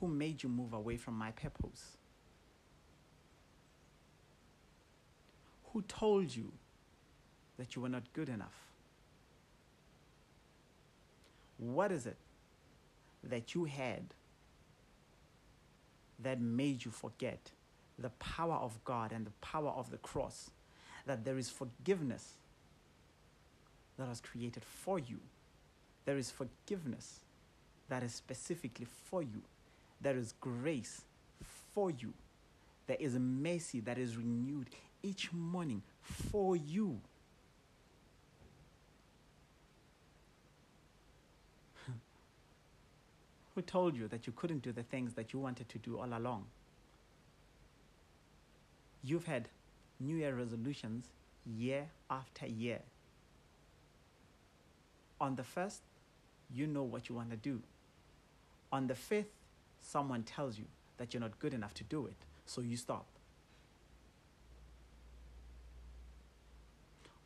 Who 0.01 0.09
made 0.09 0.43
you 0.43 0.49
move 0.49 0.73
away 0.73 0.97
from 0.97 1.15
my 1.15 1.31
purpose? 1.31 1.97
Who 5.73 5.83
told 5.83 6.35
you 6.35 6.53
that 7.59 7.77
you 7.77 7.83
were 7.83 7.89
not 7.89 8.13
good 8.13 8.29
enough? 8.29 8.55
What 11.59 11.93
is 11.93 12.07
it 12.07 12.17
that 13.25 13.55
you 13.55 13.65
had 13.65 14.15
that 16.21 16.41
made 16.41 16.85
you 16.85 16.91
forget 16.91 17.51
the 17.99 18.11
power 18.11 18.55
of 18.55 18.83
God 18.85 19.13
and 19.13 19.27
the 19.27 19.33
power 19.41 19.71
of 19.71 19.91
the 19.91 19.99
cross? 19.99 20.51
That 21.07 21.25
there 21.25 21.39
is 21.39 21.49
forgiveness 21.49 22.35
that 23.99 24.09
was 24.09 24.21
created 24.21 24.65
for 24.65 24.99
you. 24.99 25.19
There 26.09 26.17
is 26.17 26.31
forgiveness 26.31 27.21
that 27.91 28.03
is 28.03 28.15
specifically 28.15 28.87
for 29.11 29.23
you. 29.23 29.43
There 30.01 30.17
is 30.17 30.33
grace 30.41 31.03
for 31.75 31.91
you. 31.91 32.15
There 32.87 32.97
is 32.99 33.13
mercy 33.19 33.81
that 33.81 33.99
is 33.99 34.17
renewed 34.17 34.71
each 35.03 35.35
morning 35.35 35.83
for 36.01 36.57
you. 36.57 36.99
Who 43.55 43.61
told 43.61 43.95
you 43.95 44.09
that 44.09 44.27
you 44.27 44.33
couldn't 44.33 44.63
do 44.63 44.73
the 44.73 44.85
things 44.85 45.13
that 45.13 45.35
you 45.35 45.39
wanted 45.41 45.69
to 45.69 45.77
do 45.77 45.99
all 45.99 46.17
along? 46.17 46.47
You've 49.05 49.27
had 49.27 49.51
New 50.01 50.17
Year 50.17 50.35
resolutions 50.35 51.11
year 51.45 51.89
after 52.11 52.47
year. 52.47 52.81
On 55.21 55.37
the 55.37 55.45
first, 55.45 55.83
you 56.53 56.67
know 56.67 56.83
what 56.83 57.09
you 57.09 57.15
want 57.15 57.31
to 57.31 57.37
do. 57.37 57.61
On 58.73 58.87
the 58.87 58.95
fifth, 58.95 59.31
someone 59.81 60.23
tells 60.23 60.59
you 60.59 60.65
that 60.99 61.15
you're 61.15 61.21
not 61.21 61.39
good 61.39 61.55
enough 61.55 61.75
to 61.75 61.85
do 61.85 62.07
it, 62.07 62.17
so 62.47 62.61
you 62.61 62.77
stop. 62.77 63.07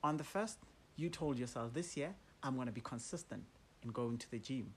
On 0.04 0.16
the 0.16 0.24
first, 0.24 0.58
you 0.96 1.08
told 1.08 1.38
yourself 1.38 1.72
this 1.72 1.96
year, 1.96 2.14
I'm 2.42 2.56
going 2.56 2.66
to 2.66 2.72
be 2.72 2.80
consistent 2.80 3.44
in 3.82 3.90
going 3.90 4.18
to 4.18 4.30
the 4.30 4.38
gym. 4.38 4.72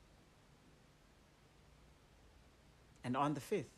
And 3.03 3.17
on 3.17 3.33
the 3.33 3.41
fifth, 3.41 3.69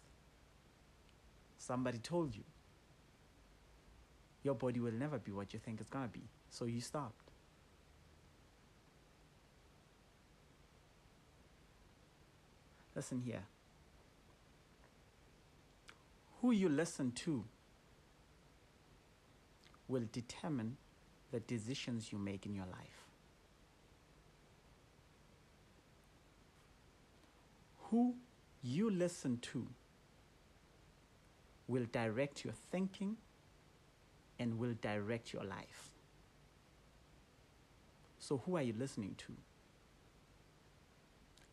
somebody 1.57 1.97
told 1.97 2.35
you 2.35 2.43
your 4.43 4.55
body 4.55 4.79
will 4.79 4.93
never 4.93 5.17
be 5.17 5.31
what 5.31 5.53
you 5.53 5.59
think 5.59 5.81
it's 5.81 5.89
going 5.89 6.05
to 6.05 6.11
be, 6.11 6.23
so 6.49 6.65
you 6.65 6.79
stopped. 6.79 7.26
Listen 12.97 13.21
here. 13.23 13.43
Who 16.41 16.49
you 16.49 16.67
listen 16.67 17.11
to 17.11 17.43
will 19.87 20.05
determine 20.11 20.77
the 21.31 21.39
decisions 21.41 22.11
you 22.11 22.17
make 22.17 22.47
in 22.47 22.55
your 22.55 22.65
life. 22.65 23.05
Who 27.91 28.15
you 28.63 28.89
listen 28.89 29.37
to 29.53 29.67
will 31.67 31.85
direct 31.91 32.43
your 32.43 32.55
thinking 32.71 33.17
and 34.39 34.57
will 34.57 34.73
direct 34.81 35.33
your 35.33 35.43
life. 35.43 35.91
So, 38.17 38.41
who 38.43 38.57
are 38.57 38.63
you 38.63 38.73
listening 38.75 39.13
to? 39.19 39.33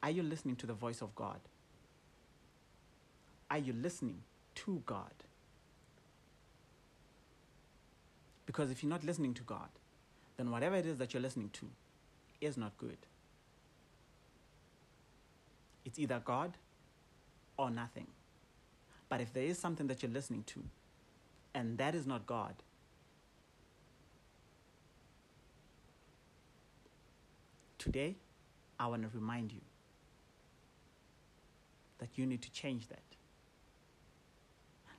Are 0.05 0.11
you 0.11 0.23
listening 0.23 0.57
to 0.57 0.67
the 0.67 0.75
voice 0.75 1.01
of 1.01 1.15
God? 1.15 1.41
Are 3.51 3.57
you 3.57 3.73
listening 3.73 4.19
to 4.57 4.83
God? 4.85 5.15
Because 8.45 8.71
if 8.71 8.83
you're 8.83 8.91
not 8.91 9.03
listening 9.03 9.33
to 9.33 9.43
God, 9.45 9.71
then 10.37 10.51
whatever 10.51 10.77
it 10.77 10.85
is 10.85 10.99
that 10.99 11.15
you're 11.15 11.23
listening 11.23 11.49
to 11.55 11.71
is 12.43 12.59
not 12.59 12.77
good. 12.77 12.99
It's 15.87 15.99
either 15.99 16.21
God 16.23 16.53
or 17.57 17.71
nothing. 17.71 18.09
But 19.09 19.23
if 19.23 19.33
there 19.33 19.45
is 19.45 19.59
something 19.59 19.87
that 19.87 20.03
you're 20.03 20.13
listening 20.13 20.45
to 20.49 20.63
and 21.55 21.79
that 21.79 21.95
is 21.95 22.07
not 22.07 22.27
God, 22.27 22.53
today 27.79 28.17
I 28.79 28.87
want 28.89 29.01
to 29.01 29.09
remind 29.19 29.51
you 29.51 29.61
that 32.05 32.19
you 32.19 32.27
need 32.27 32.43
to 32.43 32.53
change 32.53 32.89
that. 32.89 33.01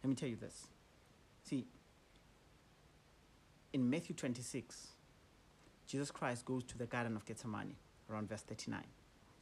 Let 0.03 0.09
me 0.09 0.15
tell 0.15 0.27
you 0.27 0.37
this. 0.37 0.65
See, 1.43 1.67
in 3.73 3.87
Matthew 3.87 4.15
26, 4.15 4.87
Jesus 5.85 6.09
Christ 6.09 6.45
goes 6.45 6.63
to 6.63 6.79
the 6.79 6.87
Garden 6.87 7.15
of 7.15 7.23
Gethsemane, 7.23 7.75
around 8.09 8.27
verse 8.27 8.41
39. 8.41 8.81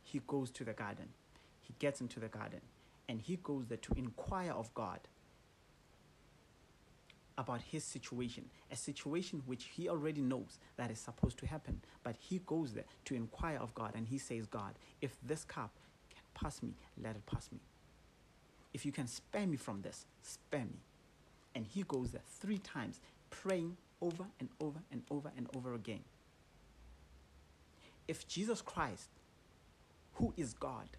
He 0.04 0.20
goes 0.28 0.52
to 0.52 0.66
the 0.66 0.74
garden. 0.74 1.08
He 1.62 1.74
gets 1.80 2.02
into 2.02 2.20
the 2.20 2.28
garden 2.28 2.60
and 3.08 3.22
he 3.22 3.38
goes 3.38 3.68
there 3.68 3.78
to 3.78 3.94
inquire 3.96 4.52
of 4.52 4.74
God 4.74 5.00
about 7.38 7.62
his 7.62 7.86
situation, 7.86 8.44
a 8.70 8.76
situation 8.76 9.42
which 9.46 9.70
he 9.74 9.88
already 9.88 10.22
knows 10.22 10.60
that 10.76 10.92
is 10.92 11.00
supposed 11.00 11.38
to 11.38 11.48
happen. 11.48 11.80
But 12.04 12.18
he 12.20 12.42
goes 12.46 12.74
there 12.74 12.84
to 13.06 13.16
inquire 13.16 13.60
of 13.60 13.74
God 13.74 13.94
and 13.96 14.06
he 14.06 14.18
says, 14.18 14.48
God, 14.48 14.74
if 15.02 15.16
this 15.26 15.46
cup 15.46 15.72
pass 16.34 16.62
me, 16.62 16.74
let 17.02 17.16
it 17.16 17.26
pass 17.26 17.50
me. 17.52 17.60
If 18.74 18.86
you 18.86 18.92
can 18.92 19.08
spare 19.08 19.46
me 19.46 19.58
from 19.58 19.82
this, 19.82 20.06
spare 20.22 20.66
me. 20.66 20.80
And 21.56 21.66
he 21.66 21.84
goes 21.84 22.12
there 22.12 22.22
three 22.40 22.58
times, 22.58 23.00
praying 23.30 23.78
over 24.02 24.26
and 24.40 24.50
over 24.60 24.80
and 24.92 25.04
over 25.12 25.32
and 25.38 25.48
over 25.56 25.74
again. 25.74 26.04
If 28.08 28.28
Jesus 28.28 28.62
Christ, 28.62 29.10
who 30.16 30.34
is 30.36 30.54
God, 30.54 30.90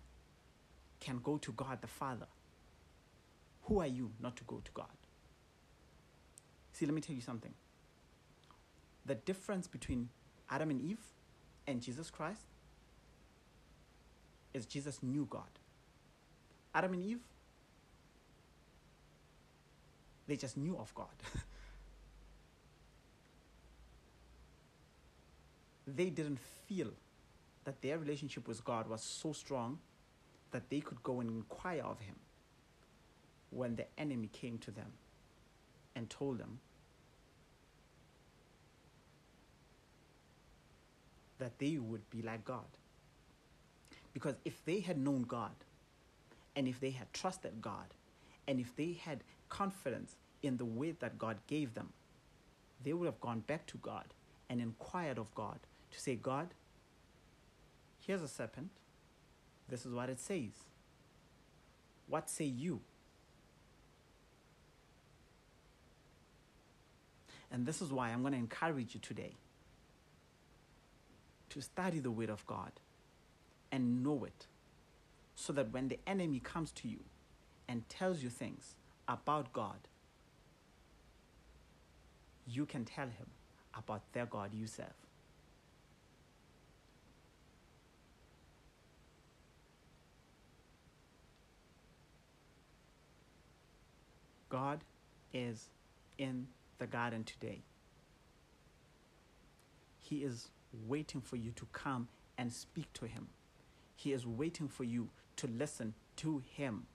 can 1.00 1.18
go 1.18 1.36
to 1.38 1.52
God 1.52 1.80
the 1.80 1.86
Father, 1.86 2.26
who 3.64 3.80
are 3.80 3.86
you 3.86 4.12
not 4.20 4.36
to 4.36 4.44
go 4.44 4.60
to 4.64 4.70
God? 4.72 4.86
See, 6.72 6.86
let 6.86 6.94
me 6.94 7.00
tell 7.00 7.14
you 7.14 7.22
something. 7.22 7.52
The 9.04 9.14
difference 9.14 9.66
between 9.66 10.08
Adam 10.50 10.70
and 10.70 10.80
Eve 10.80 10.98
and 11.66 11.80
Jesus 11.80 12.10
Christ 12.10 12.42
is 14.54 14.64
Jesus 14.66 15.02
knew 15.02 15.26
God. 15.28 15.42
Adam 16.74 16.94
and 16.94 17.04
Eve, 17.04 17.20
they 20.26 20.36
just 20.36 20.56
knew 20.56 20.76
of 20.78 20.94
God. 20.94 21.08
they 25.86 26.08
didn't 26.08 26.38
feel 26.66 26.88
that 27.64 27.82
their 27.82 27.98
relationship 27.98 28.48
with 28.48 28.64
God 28.64 28.88
was 28.88 29.02
so 29.02 29.32
strong 29.32 29.78
that 30.52 30.70
they 30.70 30.80
could 30.80 31.02
go 31.02 31.20
and 31.20 31.28
inquire 31.28 31.82
of 31.82 32.00
Him 32.00 32.14
when 33.50 33.76
the 33.76 33.86
enemy 33.98 34.28
came 34.32 34.58
to 34.58 34.70
them 34.70 34.92
and 35.94 36.08
told 36.08 36.38
them 36.38 36.58
that 41.38 41.58
they 41.58 41.76
would 41.78 42.08
be 42.10 42.22
like 42.22 42.44
God. 42.44 42.64
Because 44.14 44.36
if 44.44 44.64
they 44.64 44.80
had 44.80 44.96
known 44.96 45.22
God, 45.22 45.50
and 46.56 46.68
if 46.68 46.80
they 46.80 46.90
had 46.90 47.12
trusted 47.12 47.60
God, 47.60 47.92
and 48.46 48.60
if 48.60 48.74
they 48.76 48.92
had 48.92 49.20
confidence 49.48 50.14
in 50.42 50.56
the 50.56 50.64
way 50.64 50.92
that 51.00 51.18
God 51.18 51.38
gave 51.46 51.74
them, 51.74 51.92
they 52.82 52.92
would 52.92 53.06
have 53.06 53.20
gone 53.20 53.40
back 53.40 53.66
to 53.66 53.76
God 53.78 54.04
and 54.48 54.60
inquired 54.60 55.18
of 55.18 55.34
God 55.34 55.58
to 55.90 56.00
say, 56.00 56.14
God, 56.14 56.48
here's 58.06 58.22
a 58.22 58.28
serpent. 58.28 58.70
This 59.68 59.84
is 59.84 59.92
what 59.92 60.08
it 60.08 60.20
says. 60.20 60.52
What 62.06 62.30
say 62.30 62.44
you? 62.44 62.80
And 67.50 67.66
this 67.66 67.80
is 67.80 67.90
why 67.90 68.10
I'm 68.10 68.20
going 68.20 68.32
to 68.32 68.38
encourage 68.38 68.94
you 68.94 69.00
today 69.00 69.34
to 71.50 71.60
study 71.60 72.00
the 72.00 72.10
Word 72.10 72.30
of 72.30 72.46
God 72.46 72.72
and 73.74 74.04
know 74.04 74.24
it 74.24 74.46
so 75.34 75.52
that 75.52 75.72
when 75.72 75.88
the 75.88 75.98
enemy 76.06 76.38
comes 76.38 76.70
to 76.70 76.86
you 76.86 77.00
and 77.68 77.88
tells 77.88 78.22
you 78.22 78.30
things 78.30 78.76
about 79.08 79.52
God, 79.52 79.88
you 82.46 82.66
can 82.66 82.84
tell 82.84 83.06
him 83.06 83.26
about 83.76 84.02
their 84.12 84.26
God 84.26 84.54
you 84.54 84.68
serve. 84.68 84.86
God 94.48 94.84
is 95.32 95.68
in 96.16 96.46
the 96.78 96.86
garden 96.86 97.24
today. 97.24 97.62
He 99.98 100.18
is 100.18 100.48
waiting 100.86 101.20
for 101.20 101.34
you 101.34 101.50
to 101.56 101.66
come 101.72 102.06
and 102.38 102.52
speak 102.52 102.92
to 102.92 103.06
Him. 103.06 103.28
He 103.96 104.12
is 104.12 104.26
waiting 104.26 104.68
for 104.68 104.84
you 104.84 105.08
to 105.36 105.46
listen 105.46 105.94
to 106.16 106.42
Him. 106.56 106.86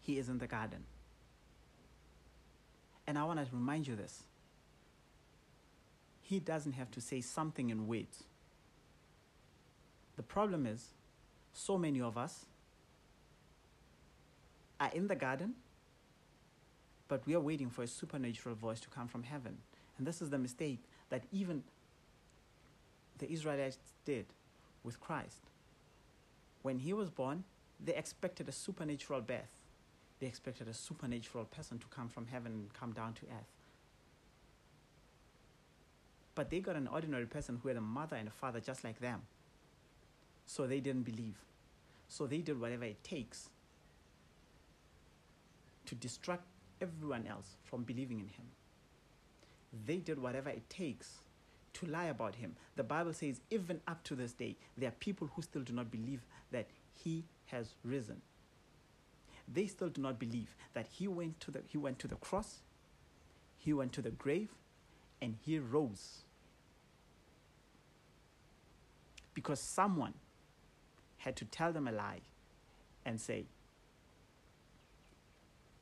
He 0.00 0.18
is 0.18 0.28
in 0.28 0.38
the 0.38 0.46
garden. 0.46 0.84
And 3.06 3.18
I 3.18 3.24
want 3.24 3.38
to 3.38 3.46
remind 3.52 3.86
you 3.86 3.96
this. 3.96 4.22
He 6.22 6.38
doesn't 6.38 6.72
have 6.72 6.90
to 6.92 7.00
say 7.00 7.20
something 7.20 7.70
in 7.70 7.86
words. 7.86 8.24
The 10.16 10.22
problem 10.22 10.66
is, 10.66 10.88
so 11.52 11.78
many 11.78 12.00
of 12.00 12.16
us 12.16 12.46
are 14.80 14.90
in 14.94 15.08
the 15.08 15.14
garden, 15.14 15.54
but 17.08 17.26
we 17.26 17.34
are 17.34 17.40
waiting 17.40 17.70
for 17.70 17.82
a 17.82 17.86
supernatural 17.86 18.54
voice 18.54 18.80
to 18.80 18.88
come 18.88 19.08
from 19.08 19.22
heaven. 19.22 19.58
And 19.98 20.06
this 20.06 20.22
is 20.22 20.30
the 20.30 20.38
mistake 20.38 20.80
that 21.12 21.24
even 21.30 21.62
the 23.18 23.30
Israelites 23.30 23.76
did 24.06 24.24
with 24.82 24.98
Christ. 24.98 25.42
When 26.62 26.78
he 26.78 26.94
was 26.94 27.10
born, 27.10 27.44
they 27.84 27.94
expected 27.94 28.48
a 28.48 28.52
supernatural 28.52 29.20
birth. 29.20 29.60
They 30.20 30.26
expected 30.26 30.68
a 30.68 30.72
supernatural 30.72 31.44
person 31.44 31.78
to 31.80 31.86
come 31.88 32.08
from 32.08 32.28
heaven 32.28 32.52
and 32.52 32.72
come 32.72 32.92
down 32.92 33.12
to 33.12 33.26
earth. 33.26 33.52
But 36.34 36.48
they 36.48 36.60
got 36.60 36.76
an 36.76 36.86
ordinary 36.86 37.26
person 37.26 37.60
who 37.62 37.68
had 37.68 37.76
a 37.76 37.82
mother 37.82 38.16
and 38.16 38.26
a 38.26 38.30
father 38.30 38.60
just 38.60 38.82
like 38.82 38.98
them. 38.98 39.20
So 40.46 40.66
they 40.66 40.80
didn't 40.80 41.02
believe. 41.02 41.36
So 42.08 42.26
they 42.26 42.38
did 42.38 42.58
whatever 42.58 42.84
it 42.84 43.04
takes 43.04 43.50
to 45.84 45.94
distract 45.94 46.44
everyone 46.80 47.26
else 47.26 47.56
from 47.64 47.82
believing 47.82 48.18
in 48.18 48.28
him. 48.28 48.46
They 49.86 49.96
did 49.96 50.20
whatever 50.20 50.50
it 50.50 50.68
takes 50.68 51.20
to 51.74 51.86
lie 51.86 52.06
about 52.06 52.34
him. 52.34 52.56
The 52.76 52.84
Bible 52.84 53.12
says, 53.14 53.40
even 53.50 53.80
up 53.88 54.02
to 54.04 54.14
this 54.14 54.32
day, 54.32 54.56
there 54.76 54.88
are 54.88 54.98
people 55.00 55.30
who 55.34 55.42
still 55.42 55.62
do 55.62 55.72
not 55.72 55.90
believe 55.90 56.20
that 56.50 56.66
he 56.94 57.24
has 57.46 57.74
risen. 57.84 58.20
They 59.52 59.66
still 59.66 59.88
do 59.88 60.00
not 60.00 60.18
believe 60.18 60.54
that 60.74 60.86
he 60.86 61.08
went 61.08 61.40
to 61.40 61.50
the, 61.50 61.62
he 61.66 61.78
went 61.78 61.98
to 62.00 62.08
the 62.08 62.16
cross, 62.16 62.58
he 63.58 63.72
went 63.72 63.92
to 63.94 64.02
the 64.02 64.10
grave, 64.10 64.50
and 65.20 65.36
he 65.44 65.58
rose. 65.58 66.22
Because 69.34 69.60
someone 69.60 70.14
had 71.18 71.36
to 71.36 71.44
tell 71.44 71.72
them 71.72 71.88
a 71.88 71.92
lie 71.92 72.20
and 73.04 73.20
say, 73.20 73.46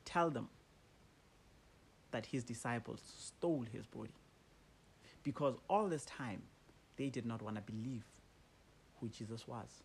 Tell 0.05 0.29
them 0.29 0.49
that 2.11 2.25
his 2.27 2.43
disciples 2.43 3.01
stole 3.17 3.65
his 3.71 3.85
body. 3.85 4.11
Because 5.23 5.55
all 5.69 5.87
this 5.87 6.05
time, 6.05 6.41
they 6.97 7.09
did 7.09 7.25
not 7.25 7.41
want 7.41 7.55
to 7.55 7.61
believe 7.61 8.03
who 8.99 9.09
Jesus 9.09 9.47
was. 9.47 9.83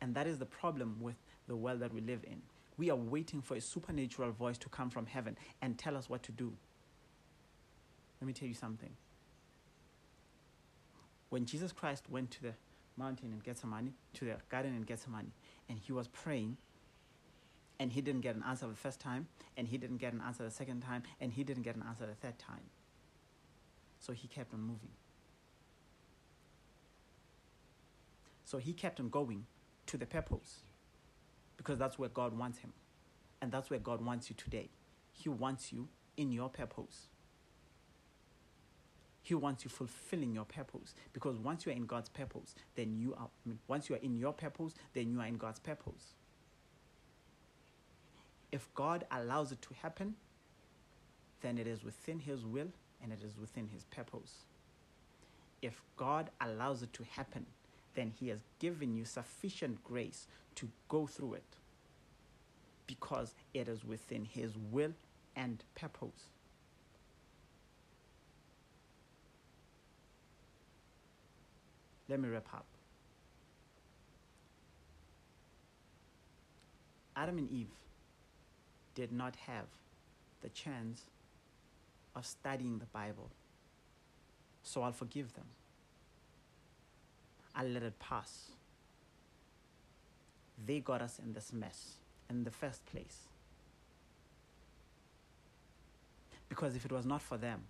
And 0.00 0.14
that 0.14 0.26
is 0.26 0.38
the 0.38 0.46
problem 0.46 0.96
with 1.00 1.16
the 1.46 1.56
world 1.56 1.80
that 1.80 1.92
we 1.92 2.00
live 2.00 2.24
in. 2.24 2.42
We 2.76 2.90
are 2.90 2.96
waiting 2.96 3.42
for 3.42 3.56
a 3.56 3.60
supernatural 3.60 4.30
voice 4.30 4.58
to 4.58 4.68
come 4.68 4.90
from 4.90 5.06
heaven 5.06 5.36
and 5.60 5.76
tell 5.76 5.96
us 5.96 6.08
what 6.08 6.22
to 6.24 6.32
do. 6.32 6.52
Let 8.20 8.26
me 8.26 8.32
tell 8.32 8.48
you 8.48 8.54
something. 8.54 8.90
When 11.30 11.44
Jesus 11.44 11.72
Christ 11.72 12.04
went 12.08 12.30
to 12.32 12.42
the 12.42 12.52
mountain 12.96 13.26
and 13.26 13.34
in 13.34 13.40
Gethsemane, 13.40 13.94
to 14.14 14.24
the 14.24 14.36
garden 14.48 14.72
and 14.72 14.80
in 14.80 14.86
Gethsemane, 14.86 15.32
and 15.68 15.78
he 15.78 15.92
was 15.92 16.08
praying, 16.08 16.56
and 17.80 17.92
he 17.92 18.00
didn't 18.00 18.22
get 18.22 18.34
an 18.34 18.42
answer 18.46 18.66
the 18.66 18.74
first 18.74 19.00
time, 19.00 19.28
and 19.56 19.68
he 19.68 19.78
didn't 19.78 19.98
get 19.98 20.12
an 20.12 20.22
answer 20.26 20.42
the 20.42 20.50
second 20.50 20.80
time, 20.80 21.02
and 21.20 21.32
he 21.32 21.44
didn't 21.44 21.62
get 21.62 21.76
an 21.76 21.84
answer 21.86 22.06
the 22.06 22.14
third 22.14 22.38
time. 22.38 22.70
So 24.00 24.12
he 24.12 24.28
kept 24.28 24.52
on 24.54 24.60
moving. 24.60 24.90
So 28.44 28.58
he 28.58 28.72
kept 28.72 28.98
on 28.98 29.10
going 29.10 29.44
to 29.86 29.96
the 29.96 30.06
purpose 30.06 30.60
because 31.56 31.78
that's 31.78 31.98
where 31.98 32.08
God 32.08 32.36
wants 32.36 32.58
him. 32.58 32.72
And 33.42 33.52
that's 33.52 33.70
where 33.70 33.78
God 33.78 34.04
wants 34.04 34.30
you 34.30 34.36
today. 34.36 34.70
He 35.12 35.28
wants 35.28 35.72
you 35.72 35.88
in 36.16 36.32
your 36.32 36.48
purpose. 36.48 37.08
He 39.22 39.34
wants 39.34 39.64
you 39.64 39.70
fulfilling 39.70 40.32
your 40.32 40.46
purpose 40.46 40.94
because 41.12 41.36
once 41.36 41.66
you 41.66 41.72
are 41.72 41.74
in 41.74 41.84
God's 41.84 42.08
purpose, 42.08 42.54
then 42.74 42.96
you 42.96 43.14
are, 43.14 43.28
once 43.66 43.90
you 43.90 43.96
are 43.96 43.98
in 43.98 44.16
your 44.16 44.32
purpose, 44.32 44.74
then 44.94 45.10
you 45.10 45.20
are 45.20 45.26
in 45.26 45.36
God's 45.36 45.60
purpose. 45.60 46.14
If 48.50 48.68
God 48.74 49.04
allows 49.10 49.52
it 49.52 49.60
to 49.62 49.74
happen, 49.82 50.14
then 51.42 51.58
it 51.58 51.66
is 51.66 51.84
within 51.84 52.20
His 52.20 52.44
will 52.44 52.68
and 53.02 53.12
it 53.12 53.20
is 53.24 53.38
within 53.38 53.68
His 53.68 53.84
purpose. 53.84 54.44
If 55.60 55.82
God 55.96 56.30
allows 56.40 56.82
it 56.82 56.92
to 56.94 57.04
happen, 57.04 57.46
then 57.94 58.12
He 58.18 58.28
has 58.28 58.38
given 58.58 58.96
you 58.96 59.04
sufficient 59.04 59.82
grace 59.84 60.26
to 60.56 60.68
go 60.88 61.06
through 61.06 61.34
it 61.34 61.56
because 62.86 63.34
it 63.52 63.68
is 63.68 63.84
within 63.84 64.24
His 64.24 64.52
will 64.70 64.92
and 65.36 65.62
purpose. 65.74 66.30
Let 72.08 72.20
me 72.20 72.28
wrap 72.28 72.48
up. 72.54 72.64
Adam 77.14 77.36
and 77.36 77.50
Eve 77.50 77.68
did 78.98 79.12
not 79.12 79.36
have 79.46 79.66
the 80.40 80.48
chance 80.48 81.02
of 82.16 82.26
studying 82.26 82.80
the 82.80 82.86
Bible. 82.86 83.30
So 84.64 84.82
I'll 84.82 84.90
forgive 84.90 85.34
them. 85.34 85.44
I'll 87.54 87.68
let 87.68 87.84
it 87.84 87.96
pass. 88.00 88.50
They 90.66 90.80
got 90.80 91.00
us 91.00 91.20
in 91.24 91.32
this 91.32 91.52
mess 91.52 91.92
in 92.28 92.42
the 92.42 92.50
first 92.50 92.84
place. 92.86 93.28
Because 96.48 96.74
if 96.74 96.84
it 96.84 96.90
was 96.90 97.06
not 97.06 97.22
for 97.22 97.36
them, 97.36 97.60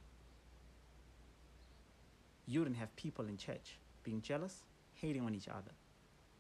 you 2.46 2.60
wouldn't 2.60 2.78
have 2.78 2.96
people 2.96 3.26
in 3.26 3.36
church 3.36 3.76
being 4.02 4.22
jealous, 4.22 4.62
hating 4.94 5.26
on 5.26 5.34
each 5.34 5.48
other. 5.48 5.72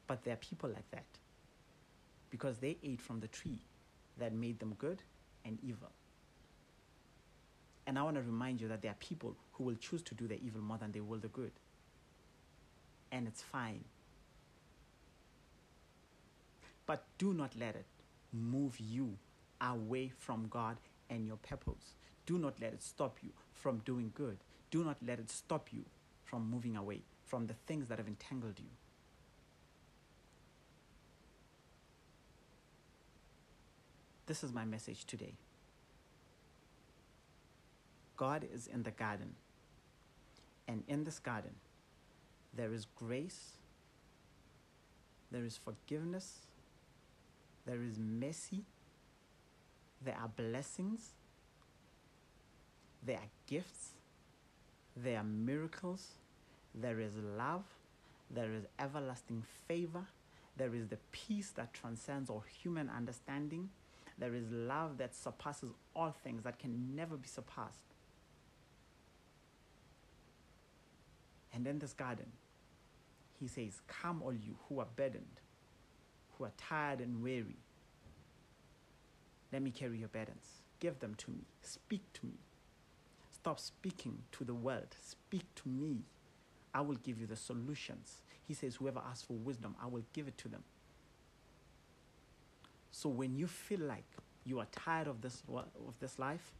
But 0.06 0.24
there 0.24 0.32
are 0.32 0.38
people 0.38 0.70
like 0.70 0.90
that 0.92 1.04
because 2.30 2.56
they 2.56 2.78
ate 2.82 3.02
from 3.02 3.20
the 3.20 3.28
tree 3.28 3.58
that 4.18 4.32
made 4.32 4.58
them 4.58 4.74
good 4.78 5.02
and 5.44 5.58
evil. 5.62 5.90
And 7.86 7.98
I 7.98 8.02
want 8.02 8.16
to 8.16 8.22
remind 8.22 8.60
you 8.60 8.68
that 8.68 8.82
there 8.82 8.90
are 8.90 8.96
people 9.00 9.34
who 9.52 9.64
will 9.64 9.76
choose 9.76 10.02
to 10.02 10.14
do 10.14 10.28
the 10.28 10.38
evil 10.44 10.60
more 10.60 10.76
than 10.76 10.92
they 10.92 11.00
will 11.00 11.18
the 11.18 11.28
good. 11.28 11.52
And 13.10 13.26
it's 13.26 13.42
fine. 13.42 13.84
But 16.86 17.04
do 17.16 17.32
not 17.32 17.52
let 17.58 17.76
it 17.76 17.86
move 18.32 18.78
you 18.78 19.16
away 19.60 20.12
from 20.18 20.48
God 20.48 20.76
and 21.08 21.26
your 21.26 21.36
purpose. 21.36 21.94
Do 22.26 22.38
not 22.38 22.60
let 22.60 22.74
it 22.74 22.82
stop 22.82 23.18
you 23.22 23.30
from 23.54 23.78
doing 23.78 24.12
good. 24.14 24.36
Do 24.70 24.84
not 24.84 24.98
let 25.06 25.18
it 25.18 25.30
stop 25.30 25.68
you 25.72 25.84
from 26.24 26.50
moving 26.50 26.76
away 26.76 27.00
from 27.24 27.46
the 27.46 27.54
things 27.66 27.88
that 27.88 27.98
have 27.98 28.06
entangled 28.06 28.58
you. 28.58 28.70
This 34.28 34.44
is 34.44 34.52
my 34.52 34.66
message 34.66 35.06
today. 35.06 35.32
God 38.18 38.44
is 38.54 38.66
in 38.66 38.82
the 38.82 38.90
garden. 38.90 39.36
And 40.68 40.84
in 40.86 41.04
this 41.04 41.18
garden, 41.18 41.52
there 42.54 42.74
is 42.74 42.86
grace, 42.94 43.52
there 45.30 45.46
is 45.46 45.56
forgiveness, 45.56 46.40
there 47.64 47.82
is 47.82 47.98
mercy, 47.98 48.64
there 50.04 50.16
are 50.20 50.28
blessings, 50.28 51.12
there 53.02 53.16
are 53.16 53.30
gifts, 53.46 53.92
there 54.94 55.16
are 55.16 55.24
miracles, 55.24 56.06
there 56.74 57.00
is 57.00 57.12
love, 57.38 57.64
there 58.30 58.52
is 58.52 58.64
everlasting 58.78 59.42
favor, 59.66 60.04
there 60.58 60.74
is 60.74 60.88
the 60.88 60.98
peace 61.12 61.50
that 61.56 61.72
transcends 61.72 62.28
all 62.28 62.44
human 62.62 62.90
understanding, 62.90 63.70
there 64.18 64.34
is 64.34 64.50
love 64.50 64.98
that 64.98 65.14
surpasses 65.14 65.70
all 65.94 66.10
things, 66.10 66.42
that 66.42 66.58
can 66.58 66.94
never 66.94 67.16
be 67.16 67.28
surpassed. 67.28 67.94
And 71.52 71.66
in 71.66 71.78
this 71.78 71.92
garden, 71.92 72.26
he 73.38 73.46
says, 73.46 73.80
Come, 73.86 74.22
all 74.22 74.32
you 74.32 74.56
who 74.68 74.80
are 74.80 74.86
burdened, 74.96 75.40
who 76.36 76.44
are 76.44 76.52
tired 76.56 77.00
and 77.00 77.22
weary. 77.22 77.58
Let 79.52 79.62
me 79.62 79.70
carry 79.70 79.98
your 79.98 80.08
burdens. 80.08 80.62
Give 80.80 80.98
them 80.98 81.14
to 81.16 81.30
me. 81.30 81.44
Speak 81.62 82.02
to 82.14 82.26
me. 82.26 82.38
Stop 83.32 83.60
speaking 83.60 84.18
to 84.32 84.44
the 84.44 84.54
world. 84.54 84.94
Speak 85.00 85.44
to 85.56 85.68
me. 85.68 86.02
I 86.74 86.80
will 86.82 86.96
give 86.96 87.18
you 87.20 87.26
the 87.26 87.36
solutions. 87.36 88.22
He 88.46 88.54
says, 88.54 88.76
Whoever 88.76 89.00
asks 89.00 89.24
for 89.24 89.34
wisdom, 89.34 89.74
I 89.82 89.86
will 89.86 90.04
give 90.12 90.28
it 90.28 90.36
to 90.38 90.48
them. 90.48 90.64
So 92.90 93.08
when 93.08 93.36
you 93.36 93.46
feel 93.46 93.80
like 93.80 94.04
you 94.44 94.58
are 94.60 94.66
tired 94.72 95.06
of 95.08 95.20
this, 95.20 95.42
of 95.48 95.98
this 96.00 96.18
life, 96.18 96.52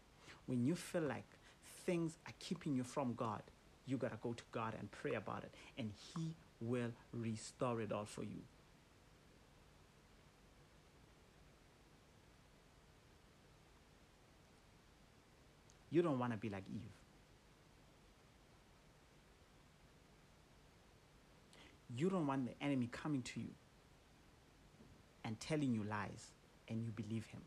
when 0.47 0.65
you 0.65 0.75
feel 0.75 1.03
like 1.03 1.25
things 1.87 2.19
are 2.27 2.33
keeping 2.39 2.75
you 2.75 2.85
from 2.85 3.15
God, 3.15 3.43
you 3.87 3.97
got 3.97 4.11
to 4.13 4.19
go 4.23 4.33
to 4.35 4.45
God 4.53 4.75
and 4.79 4.91
pray 4.91 5.15
about 5.15 5.45
it, 5.45 5.55
and 5.79 5.91
He 6.15 6.35
will 6.61 6.93
restore 7.13 7.81
it 7.81 7.93
all 7.93 8.05
for 8.05 8.23
you. 8.23 8.43
You 15.91 16.03
don't 16.03 16.19
want 16.19 16.33
to 16.33 16.39
be 16.39 16.51
like 16.51 16.65
Eve. 16.69 16.83
You 21.97 22.11
don't 22.11 22.27
want 22.27 22.47
the 22.47 22.63
enemy 22.63 22.89
coming 22.93 23.23
to 23.23 23.41
you 23.41 23.49
and 25.29 25.39
telling 25.39 25.75
you 25.75 25.85
lies 25.85 26.33
and 26.69 26.83
you 26.83 26.91
believe 26.91 27.27
him. 27.27 27.43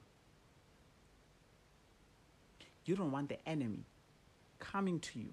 You 2.85 2.95
don't 2.95 3.11
want 3.11 3.27
the 3.27 3.49
enemy 3.49 3.85
coming 4.59 4.99
to 4.99 5.19
you 5.19 5.29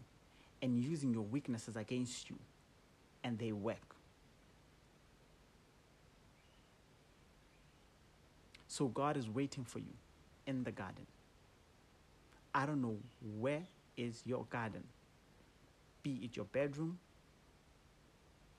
and 0.63 0.81
using 0.83 1.13
your 1.13 1.25
weaknesses 1.25 1.77
against 1.77 2.31
you 2.31 2.37
and 3.23 3.39
they 3.39 3.53
work. 3.53 3.95
So 8.67 8.87
God 8.87 9.19
is 9.19 9.29
waiting 9.29 9.65
for 9.65 9.81
you 9.81 9.93
in 10.47 10.65
the 10.65 10.73
garden. 10.73 11.07
I 12.55 12.65
don't 12.65 12.81
know 12.81 12.97
where 13.39 13.65
is 13.99 14.23
your 14.25 14.47
garden. 14.49 14.85
Be 16.03 16.21
it 16.23 16.35
your 16.35 16.47
bedroom, 16.47 16.99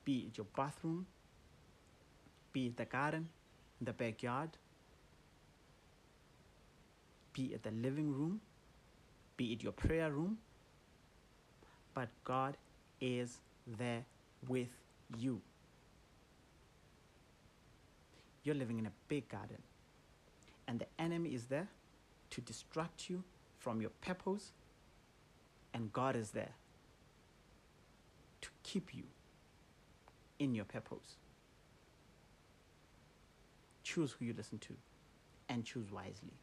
be 0.05 0.27
it 0.29 0.37
your 0.37 0.45
bathroom, 0.55 1.07
be 2.53 2.67
it 2.67 2.77
the 2.77 2.85
garden, 2.85 3.29
the 3.81 3.93
backyard, 3.93 4.49
be 7.33 7.53
it 7.53 7.63
the 7.63 7.71
living 7.71 8.13
room, 8.13 8.41
be 9.37 9.53
it 9.53 9.63
your 9.63 9.71
prayer 9.71 10.11
room. 10.11 10.37
But 11.93 12.09
God 12.23 12.57
is 13.01 13.39
there 13.77 14.05
with 14.47 14.69
you. 15.17 15.41
You're 18.43 18.55
living 18.55 18.79
in 18.79 18.85
a 18.85 18.91
big 19.07 19.27
garden, 19.29 19.61
and 20.67 20.79
the 20.79 20.87
enemy 20.97 21.33
is 21.33 21.45
there 21.45 21.67
to 22.31 22.41
distract 22.41 23.09
you 23.09 23.23
from 23.59 23.81
your 23.81 23.91
purpose, 24.01 24.51
and 25.73 25.91
God 25.91 26.15
is 26.15 26.31
there 26.31 26.53
to 28.41 28.49
keep 28.63 28.93
you 28.95 29.03
in 30.39 30.55
your 30.55 30.65
purpose. 30.65 31.17
Choose 33.89 34.11
who 34.11 34.25
you 34.25 34.35
listen 34.37 34.59
to 34.59 34.73
and 35.49 35.65
choose 35.65 35.91
wisely. 35.91 36.37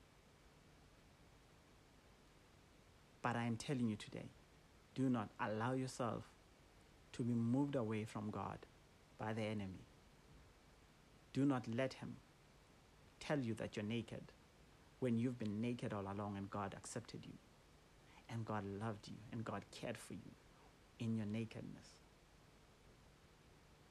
But 3.23 3.37
I 3.37 3.45
am 3.45 3.55
telling 3.55 3.89
you 3.89 3.95
today 3.95 4.27
do 4.97 5.09
not 5.09 5.29
allow 5.39 5.75
yourself 5.75 6.25
to 7.13 7.23
be 7.23 7.35
moved 7.35 7.77
away 7.77 8.05
from 8.05 8.31
God 8.31 8.59
by 9.17 9.33
the 9.33 9.43
enemy. 9.43 9.87
Do 11.35 11.45
not 11.45 11.69
let 11.73 11.93
him 11.93 12.17
tell 13.21 13.39
you 13.39 13.55
that 13.55 13.77
you're 13.77 13.85
naked 13.85 14.33
when 14.99 15.17
you've 15.17 15.39
been 15.39 15.61
naked 15.61 15.93
all 15.93 16.11
along 16.13 16.37
and 16.37 16.51
God 16.51 16.75
accepted 16.77 17.21
you 17.25 17.35
and 18.29 18.45
God 18.45 18.65
loved 18.81 19.07
you 19.07 19.19
and 19.31 19.45
God 19.45 19.63
cared 19.71 19.97
for 19.97 20.15
you 20.15 20.33
in 20.99 21.15
your 21.15 21.27
nakedness, 21.27 21.91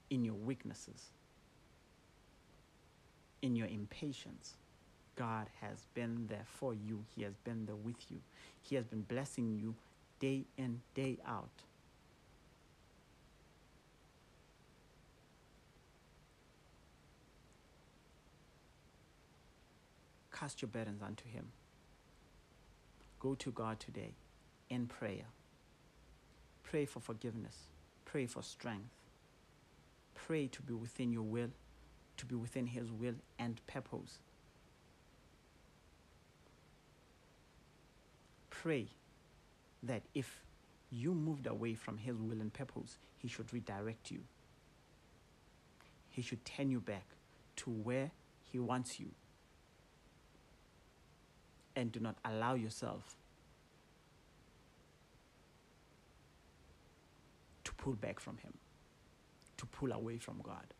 in 0.09 0.25
your 0.25 0.33
weaknesses, 0.33 1.11
in 3.45 3.55
your 3.55 3.67
impatience. 3.67 4.55
God 5.15 5.47
has 5.61 5.85
been 5.93 6.25
there 6.27 6.45
for 6.45 6.73
you. 6.73 7.05
He 7.15 7.21
has 7.23 7.35
been 7.43 7.67
there 7.67 7.75
with 7.75 8.09
you. 8.09 8.17
He 8.63 8.75
has 8.75 8.85
been 8.85 9.03
blessing 9.03 9.59
you 9.61 9.75
day 10.19 10.45
in, 10.57 10.81
day 10.95 11.19
out. 11.27 11.47
Cast 20.33 20.61
your 20.61 20.69
burdens 20.69 21.01
unto 21.01 21.29
Him. 21.29 21.45
Go 23.19 23.35
to 23.35 23.51
God 23.51 23.79
today 23.79 24.15
in 24.69 24.87
prayer. 24.87 25.25
Pray 26.63 26.85
for 26.85 26.99
forgiveness. 26.99 27.55
Pray 28.05 28.25
for 28.25 28.41
strength. 28.41 28.89
Pray 30.15 30.47
to 30.47 30.61
be 30.63 30.73
within 30.73 31.13
your 31.13 31.23
will, 31.23 31.51
to 32.17 32.25
be 32.25 32.35
within 32.35 32.67
His 32.67 32.91
will 32.91 33.15
and 33.39 33.59
purpose. 33.67 34.19
Pray 38.49 38.87
that 39.83 40.01
if 40.13 40.41
you 40.89 41.13
moved 41.13 41.47
away 41.47 41.73
from 41.73 41.97
His 41.97 42.15
will 42.21 42.41
and 42.41 42.51
purpose, 42.53 42.97
He 43.17 43.27
should 43.27 43.51
redirect 43.53 44.11
you. 44.11 44.21
He 46.09 46.21
should 46.21 46.43
turn 46.45 46.71
you 46.71 46.79
back 46.79 47.05
to 47.57 47.69
where 47.69 48.11
He 48.51 48.59
wants 48.59 48.99
you 48.99 49.09
and 51.75 51.91
do 51.91 51.99
not 51.99 52.15
allow 52.23 52.53
yourself 52.53 53.15
to 57.65 57.73
pull 57.73 57.93
back 57.93 58.19
from 58.19 58.37
Him, 58.37 58.53
to 59.57 59.65
pull 59.65 59.91
away 59.91 60.17
from 60.17 60.39
God. 60.41 60.73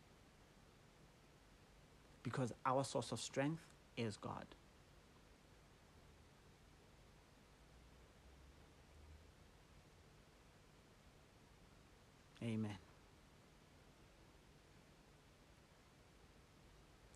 Because 2.26 2.52
our 2.66 2.82
source 2.82 3.12
of 3.12 3.20
strength 3.20 3.62
is 3.96 4.16
God. 4.16 4.44
Amen. 12.42 12.78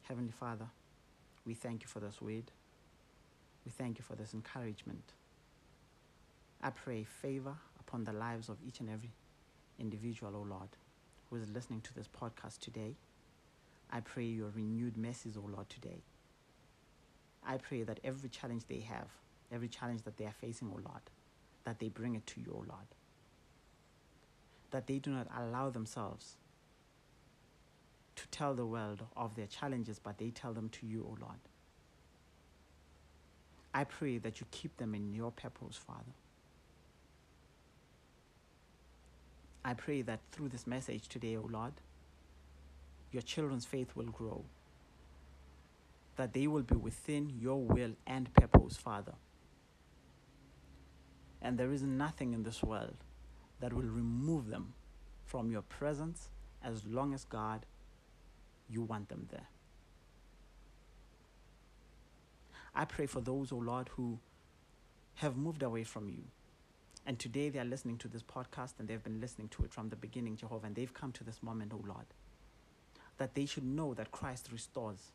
Heavenly 0.04 0.30
Father, 0.30 0.66
we 1.44 1.54
thank 1.54 1.82
you 1.82 1.88
for 1.88 1.98
this 1.98 2.22
word. 2.22 2.44
We 3.66 3.72
thank 3.72 3.98
you 3.98 4.04
for 4.04 4.14
this 4.14 4.32
encouragement. 4.32 5.02
I 6.62 6.70
pray 6.70 7.02
favor 7.02 7.56
upon 7.80 8.04
the 8.04 8.12
lives 8.12 8.48
of 8.48 8.58
each 8.64 8.78
and 8.78 8.88
every 8.88 9.10
individual, 9.80 10.36
O 10.36 10.38
oh 10.38 10.46
Lord, 10.48 10.68
who 11.28 11.36
is 11.36 11.48
listening 11.48 11.80
to 11.80 11.94
this 11.96 12.06
podcast 12.08 12.60
today. 12.60 12.94
I 13.90 14.00
pray 14.00 14.24
your 14.24 14.50
renewed 14.50 14.96
mercies, 14.96 15.36
O 15.36 15.40
Lord, 15.40 15.68
today. 15.68 16.02
I 17.44 17.56
pray 17.56 17.82
that 17.82 18.00
every 18.04 18.28
challenge 18.28 18.64
they 18.68 18.80
have, 18.80 19.08
every 19.50 19.68
challenge 19.68 20.02
that 20.02 20.16
they 20.16 20.26
are 20.26 20.34
facing, 20.40 20.68
O 20.68 20.74
Lord, 20.76 21.02
that 21.64 21.78
they 21.80 21.88
bring 21.88 22.14
it 22.14 22.26
to 22.28 22.40
you, 22.40 22.52
O 22.52 22.58
Lord. 22.58 22.86
That 24.70 24.86
they 24.86 24.98
do 24.98 25.10
not 25.10 25.26
allow 25.36 25.70
themselves 25.70 26.36
to 28.16 28.28
tell 28.28 28.54
the 28.54 28.66
world 28.66 29.02
of 29.16 29.34
their 29.34 29.46
challenges, 29.46 29.98
but 29.98 30.18
they 30.18 30.30
tell 30.30 30.52
them 30.52 30.68
to 30.68 30.86
you, 30.86 31.04
O 31.04 31.16
Lord. 31.20 31.40
I 33.72 33.84
pray 33.84 34.18
that 34.18 34.40
you 34.40 34.46
keep 34.50 34.76
them 34.76 34.94
in 34.94 35.14
your 35.14 35.30
purpose, 35.30 35.76
Father. 35.76 36.12
I 39.64 39.74
pray 39.74 40.02
that 40.02 40.20
through 40.32 40.48
this 40.48 40.66
message 40.66 41.08
today, 41.08 41.36
O 41.36 41.48
Lord, 41.50 41.74
your 43.12 43.22
children's 43.22 43.64
faith 43.64 43.94
will 43.94 44.06
grow, 44.06 44.44
that 46.16 46.32
they 46.32 46.46
will 46.46 46.62
be 46.62 46.76
within 46.76 47.30
your 47.30 47.60
will 47.62 47.92
and 48.06 48.32
purpose, 48.34 48.76
Father. 48.76 49.14
And 51.42 51.58
there 51.58 51.72
is 51.72 51.82
nothing 51.82 52.34
in 52.34 52.42
this 52.42 52.62
world 52.62 52.96
that 53.60 53.72
will 53.72 53.82
remove 53.82 54.48
them 54.48 54.74
from 55.24 55.50
your 55.50 55.62
presence 55.62 56.28
as 56.62 56.84
long 56.86 57.14
as, 57.14 57.24
God, 57.24 57.64
you 58.68 58.82
want 58.82 59.08
them 59.08 59.26
there. 59.30 59.48
I 62.74 62.84
pray 62.84 63.06
for 63.06 63.20
those, 63.20 63.52
O 63.52 63.56
oh 63.56 63.58
Lord, 63.58 63.88
who 63.96 64.18
have 65.16 65.36
moved 65.36 65.62
away 65.62 65.84
from 65.84 66.08
you. 66.08 66.24
And 67.06 67.18
today 67.18 67.48
they 67.48 67.58
are 67.58 67.64
listening 67.64 67.98
to 67.98 68.08
this 68.08 68.22
podcast 68.22 68.74
and 68.78 68.88
they've 68.88 69.02
been 69.02 69.20
listening 69.20 69.48
to 69.48 69.64
it 69.64 69.72
from 69.72 69.88
the 69.88 69.96
beginning, 69.96 70.36
Jehovah, 70.36 70.66
and 70.66 70.76
they've 70.76 70.92
come 70.92 71.12
to 71.12 71.24
this 71.24 71.42
moment, 71.42 71.72
O 71.74 71.80
oh 71.82 71.88
Lord, 71.88 72.06
that 73.20 73.34
they 73.34 73.44
should 73.44 73.64
know 73.64 73.92
that 73.92 74.10
Christ 74.10 74.48
restores. 74.50 75.12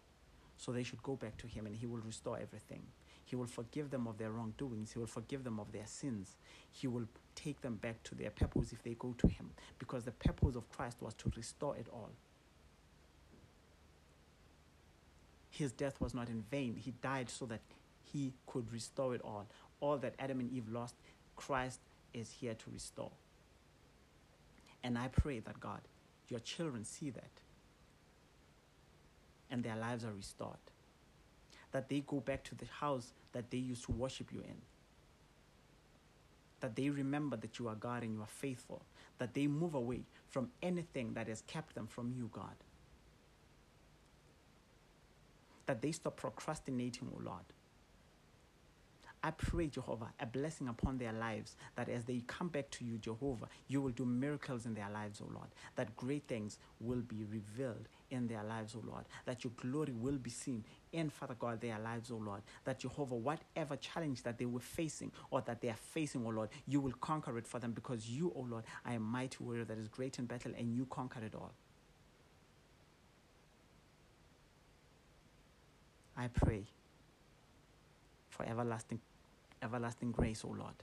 So 0.57 0.71
they 0.71 0.83
should 0.83 1.01
go 1.01 1.15
back 1.15 1.37
to 1.37 1.47
Him 1.47 1.65
and 1.65 1.75
He 1.75 1.87
will 1.87 2.01
restore 2.05 2.37
everything. 2.39 2.83
He 3.25 3.35
will 3.35 3.47
forgive 3.47 3.89
them 3.89 4.05
of 4.05 4.19
their 4.19 4.29
wrongdoings. 4.29 4.91
He 4.91 4.99
will 4.99 5.07
forgive 5.07 5.43
them 5.43 5.59
of 5.59 5.71
their 5.71 5.87
sins. 5.87 6.35
He 6.71 6.85
will 6.85 7.07
take 7.33 7.61
them 7.61 7.77
back 7.77 8.03
to 8.03 8.13
their 8.13 8.29
purpose 8.29 8.71
if 8.71 8.83
they 8.83 8.93
go 8.93 9.15
to 9.17 9.27
Him. 9.27 9.49
Because 9.79 10.03
the 10.03 10.11
purpose 10.11 10.55
of 10.55 10.69
Christ 10.69 10.97
was 11.01 11.15
to 11.15 11.31
restore 11.35 11.75
it 11.77 11.87
all. 11.91 12.11
His 15.49 15.71
death 15.71 15.99
was 15.99 16.13
not 16.13 16.29
in 16.29 16.43
vain. 16.51 16.75
He 16.75 16.93
died 17.01 17.31
so 17.31 17.47
that 17.47 17.61
He 18.13 18.33
could 18.45 18.71
restore 18.71 19.15
it 19.15 19.21
all. 19.23 19.47
All 19.79 19.97
that 19.97 20.13
Adam 20.19 20.41
and 20.41 20.51
Eve 20.53 20.69
lost, 20.71 20.93
Christ 21.35 21.79
is 22.13 22.29
here 22.39 22.53
to 22.53 22.65
restore. 22.71 23.11
And 24.83 24.95
I 24.95 25.07
pray 25.07 25.39
that 25.39 25.59
God, 25.59 25.81
your 26.29 26.41
children 26.41 26.85
see 26.85 27.09
that 27.09 27.31
and 29.49 29.63
their 29.63 29.75
lives 29.75 30.03
are 30.03 30.13
restored. 30.13 30.57
That 31.71 31.89
they 31.89 32.01
go 32.01 32.19
back 32.19 32.43
to 32.45 32.55
the 32.55 32.65
house 32.65 33.13
that 33.33 33.51
they 33.51 33.57
used 33.57 33.85
to 33.85 33.91
worship 33.91 34.31
you 34.31 34.39
in. 34.39 34.55
That 36.61 36.75
they 36.75 36.89
remember 36.89 37.37
that 37.37 37.59
you 37.59 37.67
are 37.67 37.75
God 37.75 38.03
and 38.03 38.13
you 38.13 38.21
are 38.21 38.27
faithful. 38.27 38.81
That 39.17 39.33
they 39.33 39.47
move 39.47 39.75
away 39.75 40.01
from 40.29 40.49
anything 40.61 41.13
that 41.13 41.27
has 41.27 41.41
kept 41.47 41.75
them 41.75 41.87
from 41.87 42.13
you, 42.15 42.29
God. 42.31 42.55
That 45.65 45.81
they 45.81 45.91
stop 45.91 46.17
procrastinating, 46.17 47.09
O 47.11 47.17
oh 47.19 47.23
Lord 47.23 47.45
I 49.25 49.31
pray, 49.31 49.65
Jehovah, 49.69 50.13
a 50.19 50.27
blessing 50.27 50.67
upon 50.67 50.99
their 50.99 51.11
lives, 51.11 51.55
that 51.75 51.89
as 51.89 52.03
they 52.03 52.21
come 52.27 52.47
back 52.47 52.69
to 52.69 52.85
you, 52.85 52.99
Jehovah, 52.99 53.47
you 53.67 53.81
will 53.81 53.89
do 53.89 54.05
miracles 54.05 54.67
in 54.67 54.75
their 54.75 54.91
lives, 54.91 55.19
O 55.19 55.25
Lord, 55.33 55.47
that 55.77 55.97
great 55.97 56.27
things 56.27 56.59
will 56.79 57.01
be 57.01 57.23
revealed 57.23 57.87
in 58.11 58.27
their 58.27 58.43
lives, 58.43 58.75
O 58.75 58.83
Lord, 58.87 59.05
that 59.25 59.43
your 59.43 59.51
glory 59.57 59.93
will 59.93 60.17
be 60.17 60.29
seen 60.29 60.63
in, 60.93 61.09
Father 61.09 61.35
God, 61.37 61.61
their 61.61 61.79
lives, 61.79 62.11
O 62.11 62.17
Lord, 62.17 62.41
that 62.63 62.79
Jehovah, 62.79 63.15
whatever 63.15 63.75
challenge 63.75 64.23
that 64.23 64.37
they 64.37 64.45
were 64.45 64.59
facing 64.59 65.11
or 65.31 65.41
that 65.41 65.61
they 65.61 65.69
are 65.69 65.77
facing, 65.93 66.25
O 66.25 66.29
Lord, 66.29 66.49
you 66.67 66.79
will 66.79 66.93
conquer 66.93 67.37
it 67.37 67.47
for 67.47 67.59
them 67.59 67.71
because 67.71 68.07
you, 68.09 68.31
O 68.35 68.41
Lord, 68.41 68.63
are 68.85 68.93
a 68.93 68.99
mighty 68.99 69.43
warrior 69.43 69.65
that 69.65 69.77
is 69.77 69.87
great 69.87 70.19
in 70.19 70.25
battle 70.25 70.51
and 70.57 70.75
you 70.75 70.85
conquer 70.85 71.23
it 71.23 71.35
all. 71.35 71.51
I 76.17 76.27
pray 76.27 76.63
for 78.29 78.45
everlasting 78.45 78.99
everlasting 79.61 80.11
grace, 80.11 80.43
O 80.45 80.49
Lord. 80.49 80.75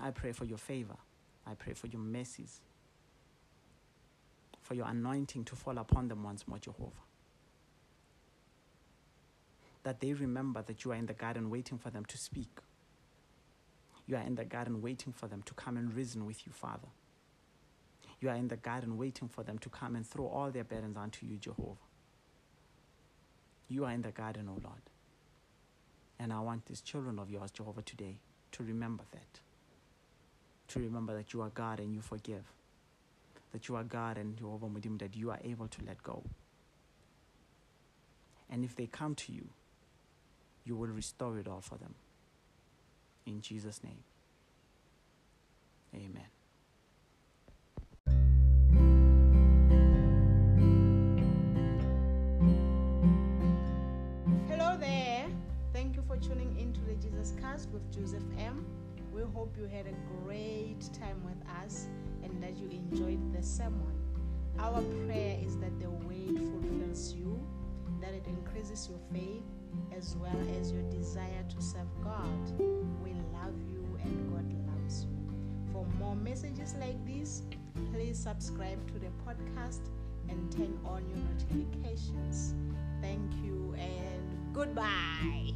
I 0.00 0.10
pray 0.10 0.32
for 0.32 0.44
your 0.44 0.58
favor. 0.58 0.96
I 1.46 1.54
pray 1.54 1.74
for 1.74 1.86
your 1.86 2.00
mercies, 2.00 2.60
for 4.66 4.74
your 4.74 4.88
anointing 4.88 5.44
to 5.44 5.54
fall 5.54 5.78
upon 5.78 6.08
them 6.08 6.24
once 6.24 6.48
more, 6.48 6.58
Jehovah. 6.58 6.90
That 9.84 10.00
they 10.00 10.12
remember 10.12 10.60
that 10.62 10.84
you 10.84 10.90
are 10.90 10.96
in 10.96 11.06
the 11.06 11.14
garden 11.14 11.50
waiting 11.50 11.78
for 11.78 11.90
them 11.90 12.04
to 12.06 12.18
speak. 12.18 12.58
You 14.06 14.16
are 14.16 14.22
in 14.22 14.34
the 14.34 14.44
garden 14.44 14.82
waiting 14.82 15.12
for 15.12 15.28
them 15.28 15.42
to 15.42 15.54
come 15.54 15.76
and 15.76 15.94
reason 15.94 16.26
with 16.26 16.44
you, 16.46 16.52
Father. 16.52 16.88
You 18.20 18.28
are 18.28 18.34
in 18.34 18.48
the 18.48 18.56
garden 18.56 18.98
waiting 18.98 19.28
for 19.28 19.44
them 19.44 19.58
to 19.58 19.68
come 19.68 19.94
and 19.94 20.04
throw 20.04 20.26
all 20.26 20.50
their 20.50 20.64
burdens 20.64 20.96
onto 20.96 21.26
you, 21.26 21.36
Jehovah. 21.36 21.76
You 23.68 23.84
are 23.84 23.92
in 23.92 24.02
the 24.02 24.10
garden, 24.10 24.48
O 24.48 24.58
Lord. 24.62 24.82
And 26.18 26.32
I 26.32 26.40
want 26.40 26.66
these 26.66 26.80
children 26.80 27.20
of 27.20 27.30
yours, 27.30 27.52
Jehovah, 27.52 27.82
today 27.82 28.16
to 28.52 28.64
remember 28.64 29.04
that. 29.12 29.40
To 30.68 30.80
remember 30.80 31.14
that 31.14 31.32
you 31.32 31.42
are 31.42 31.50
God 31.50 31.78
and 31.78 31.94
you 31.94 32.00
forgive. 32.00 32.44
That 33.52 33.68
you 33.68 33.76
are 33.76 33.84
God 33.84 34.18
and 34.18 34.36
Jehovah 34.36 34.66
Mudim, 34.66 34.98
that 34.98 35.16
you 35.16 35.30
are 35.30 35.40
able 35.42 35.68
to 35.68 35.84
let 35.84 36.02
go. 36.02 36.24
And 38.50 38.64
if 38.64 38.76
they 38.76 38.86
come 38.86 39.14
to 39.14 39.32
you, 39.32 39.48
you 40.64 40.76
will 40.76 40.88
restore 40.88 41.38
it 41.38 41.48
all 41.48 41.60
for 41.60 41.76
them. 41.78 41.94
In 43.24 43.40
Jesus' 43.40 43.82
name. 43.82 44.04
Amen. 45.94 46.26
Hello 54.48 54.76
there. 54.76 55.26
Thank 55.72 55.96
you 55.96 56.02
for 56.06 56.16
tuning 56.16 56.56
in 56.58 56.72
to 56.72 56.80
the 56.80 56.94
Jesus 56.94 57.32
Cast 57.40 57.70
with 57.70 57.90
Joseph 57.92 58.22
M. 58.38 58.64
We 59.16 59.22
hope 59.22 59.56
you 59.58 59.64
had 59.64 59.86
a 59.86 59.94
great 60.22 60.90
time 60.92 61.24
with 61.24 61.42
us 61.64 61.88
and 62.22 62.42
that 62.42 62.58
you 62.58 62.68
enjoyed 62.68 63.32
the 63.32 63.42
sermon. 63.42 63.94
Our 64.58 64.82
prayer 65.06 65.38
is 65.42 65.56
that 65.56 65.80
the 65.80 65.88
word 65.88 66.36
fulfills 66.36 67.14
you, 67.14 67.40
that 68.02 68.12
it 68.12 68.26
increases 68.26 68.90
your 68.90 68.98
faith 69.10 69.42
as 69.96 70.16
well 70.16 70.36
as 70.60 70.70
your 70.70 70.82
desire 70.90 71.46
to 71.48 71.62
serve 71.62 71.88
God. 72.04 72.60
We 73.02 73.14
love 73.32 73.54
you 73.66 73.98
and 74.04 74.30
God 74.30 74.52
loves 74.70 75.06
you. 75.06 75.16
For 75.72 75.86
more 75.98 76.14
messages 76.14 76.74
like 76.78 77.02
this, 77.06 77.42
please 77.94 78.18
subscribe 78.18 78.86
to 78.88 78.98
the 78.98 79.08
podcast 79.26 79.80
and 80.28 80.52
turn 80.52 80.78
on 80.84 81.08
your 81.08 81.16
notifications. 81.16 82.54
Thank 83.00 83.32
you 83.42 83.74
and 83.78 84.52
goodbye. 84.52 85.52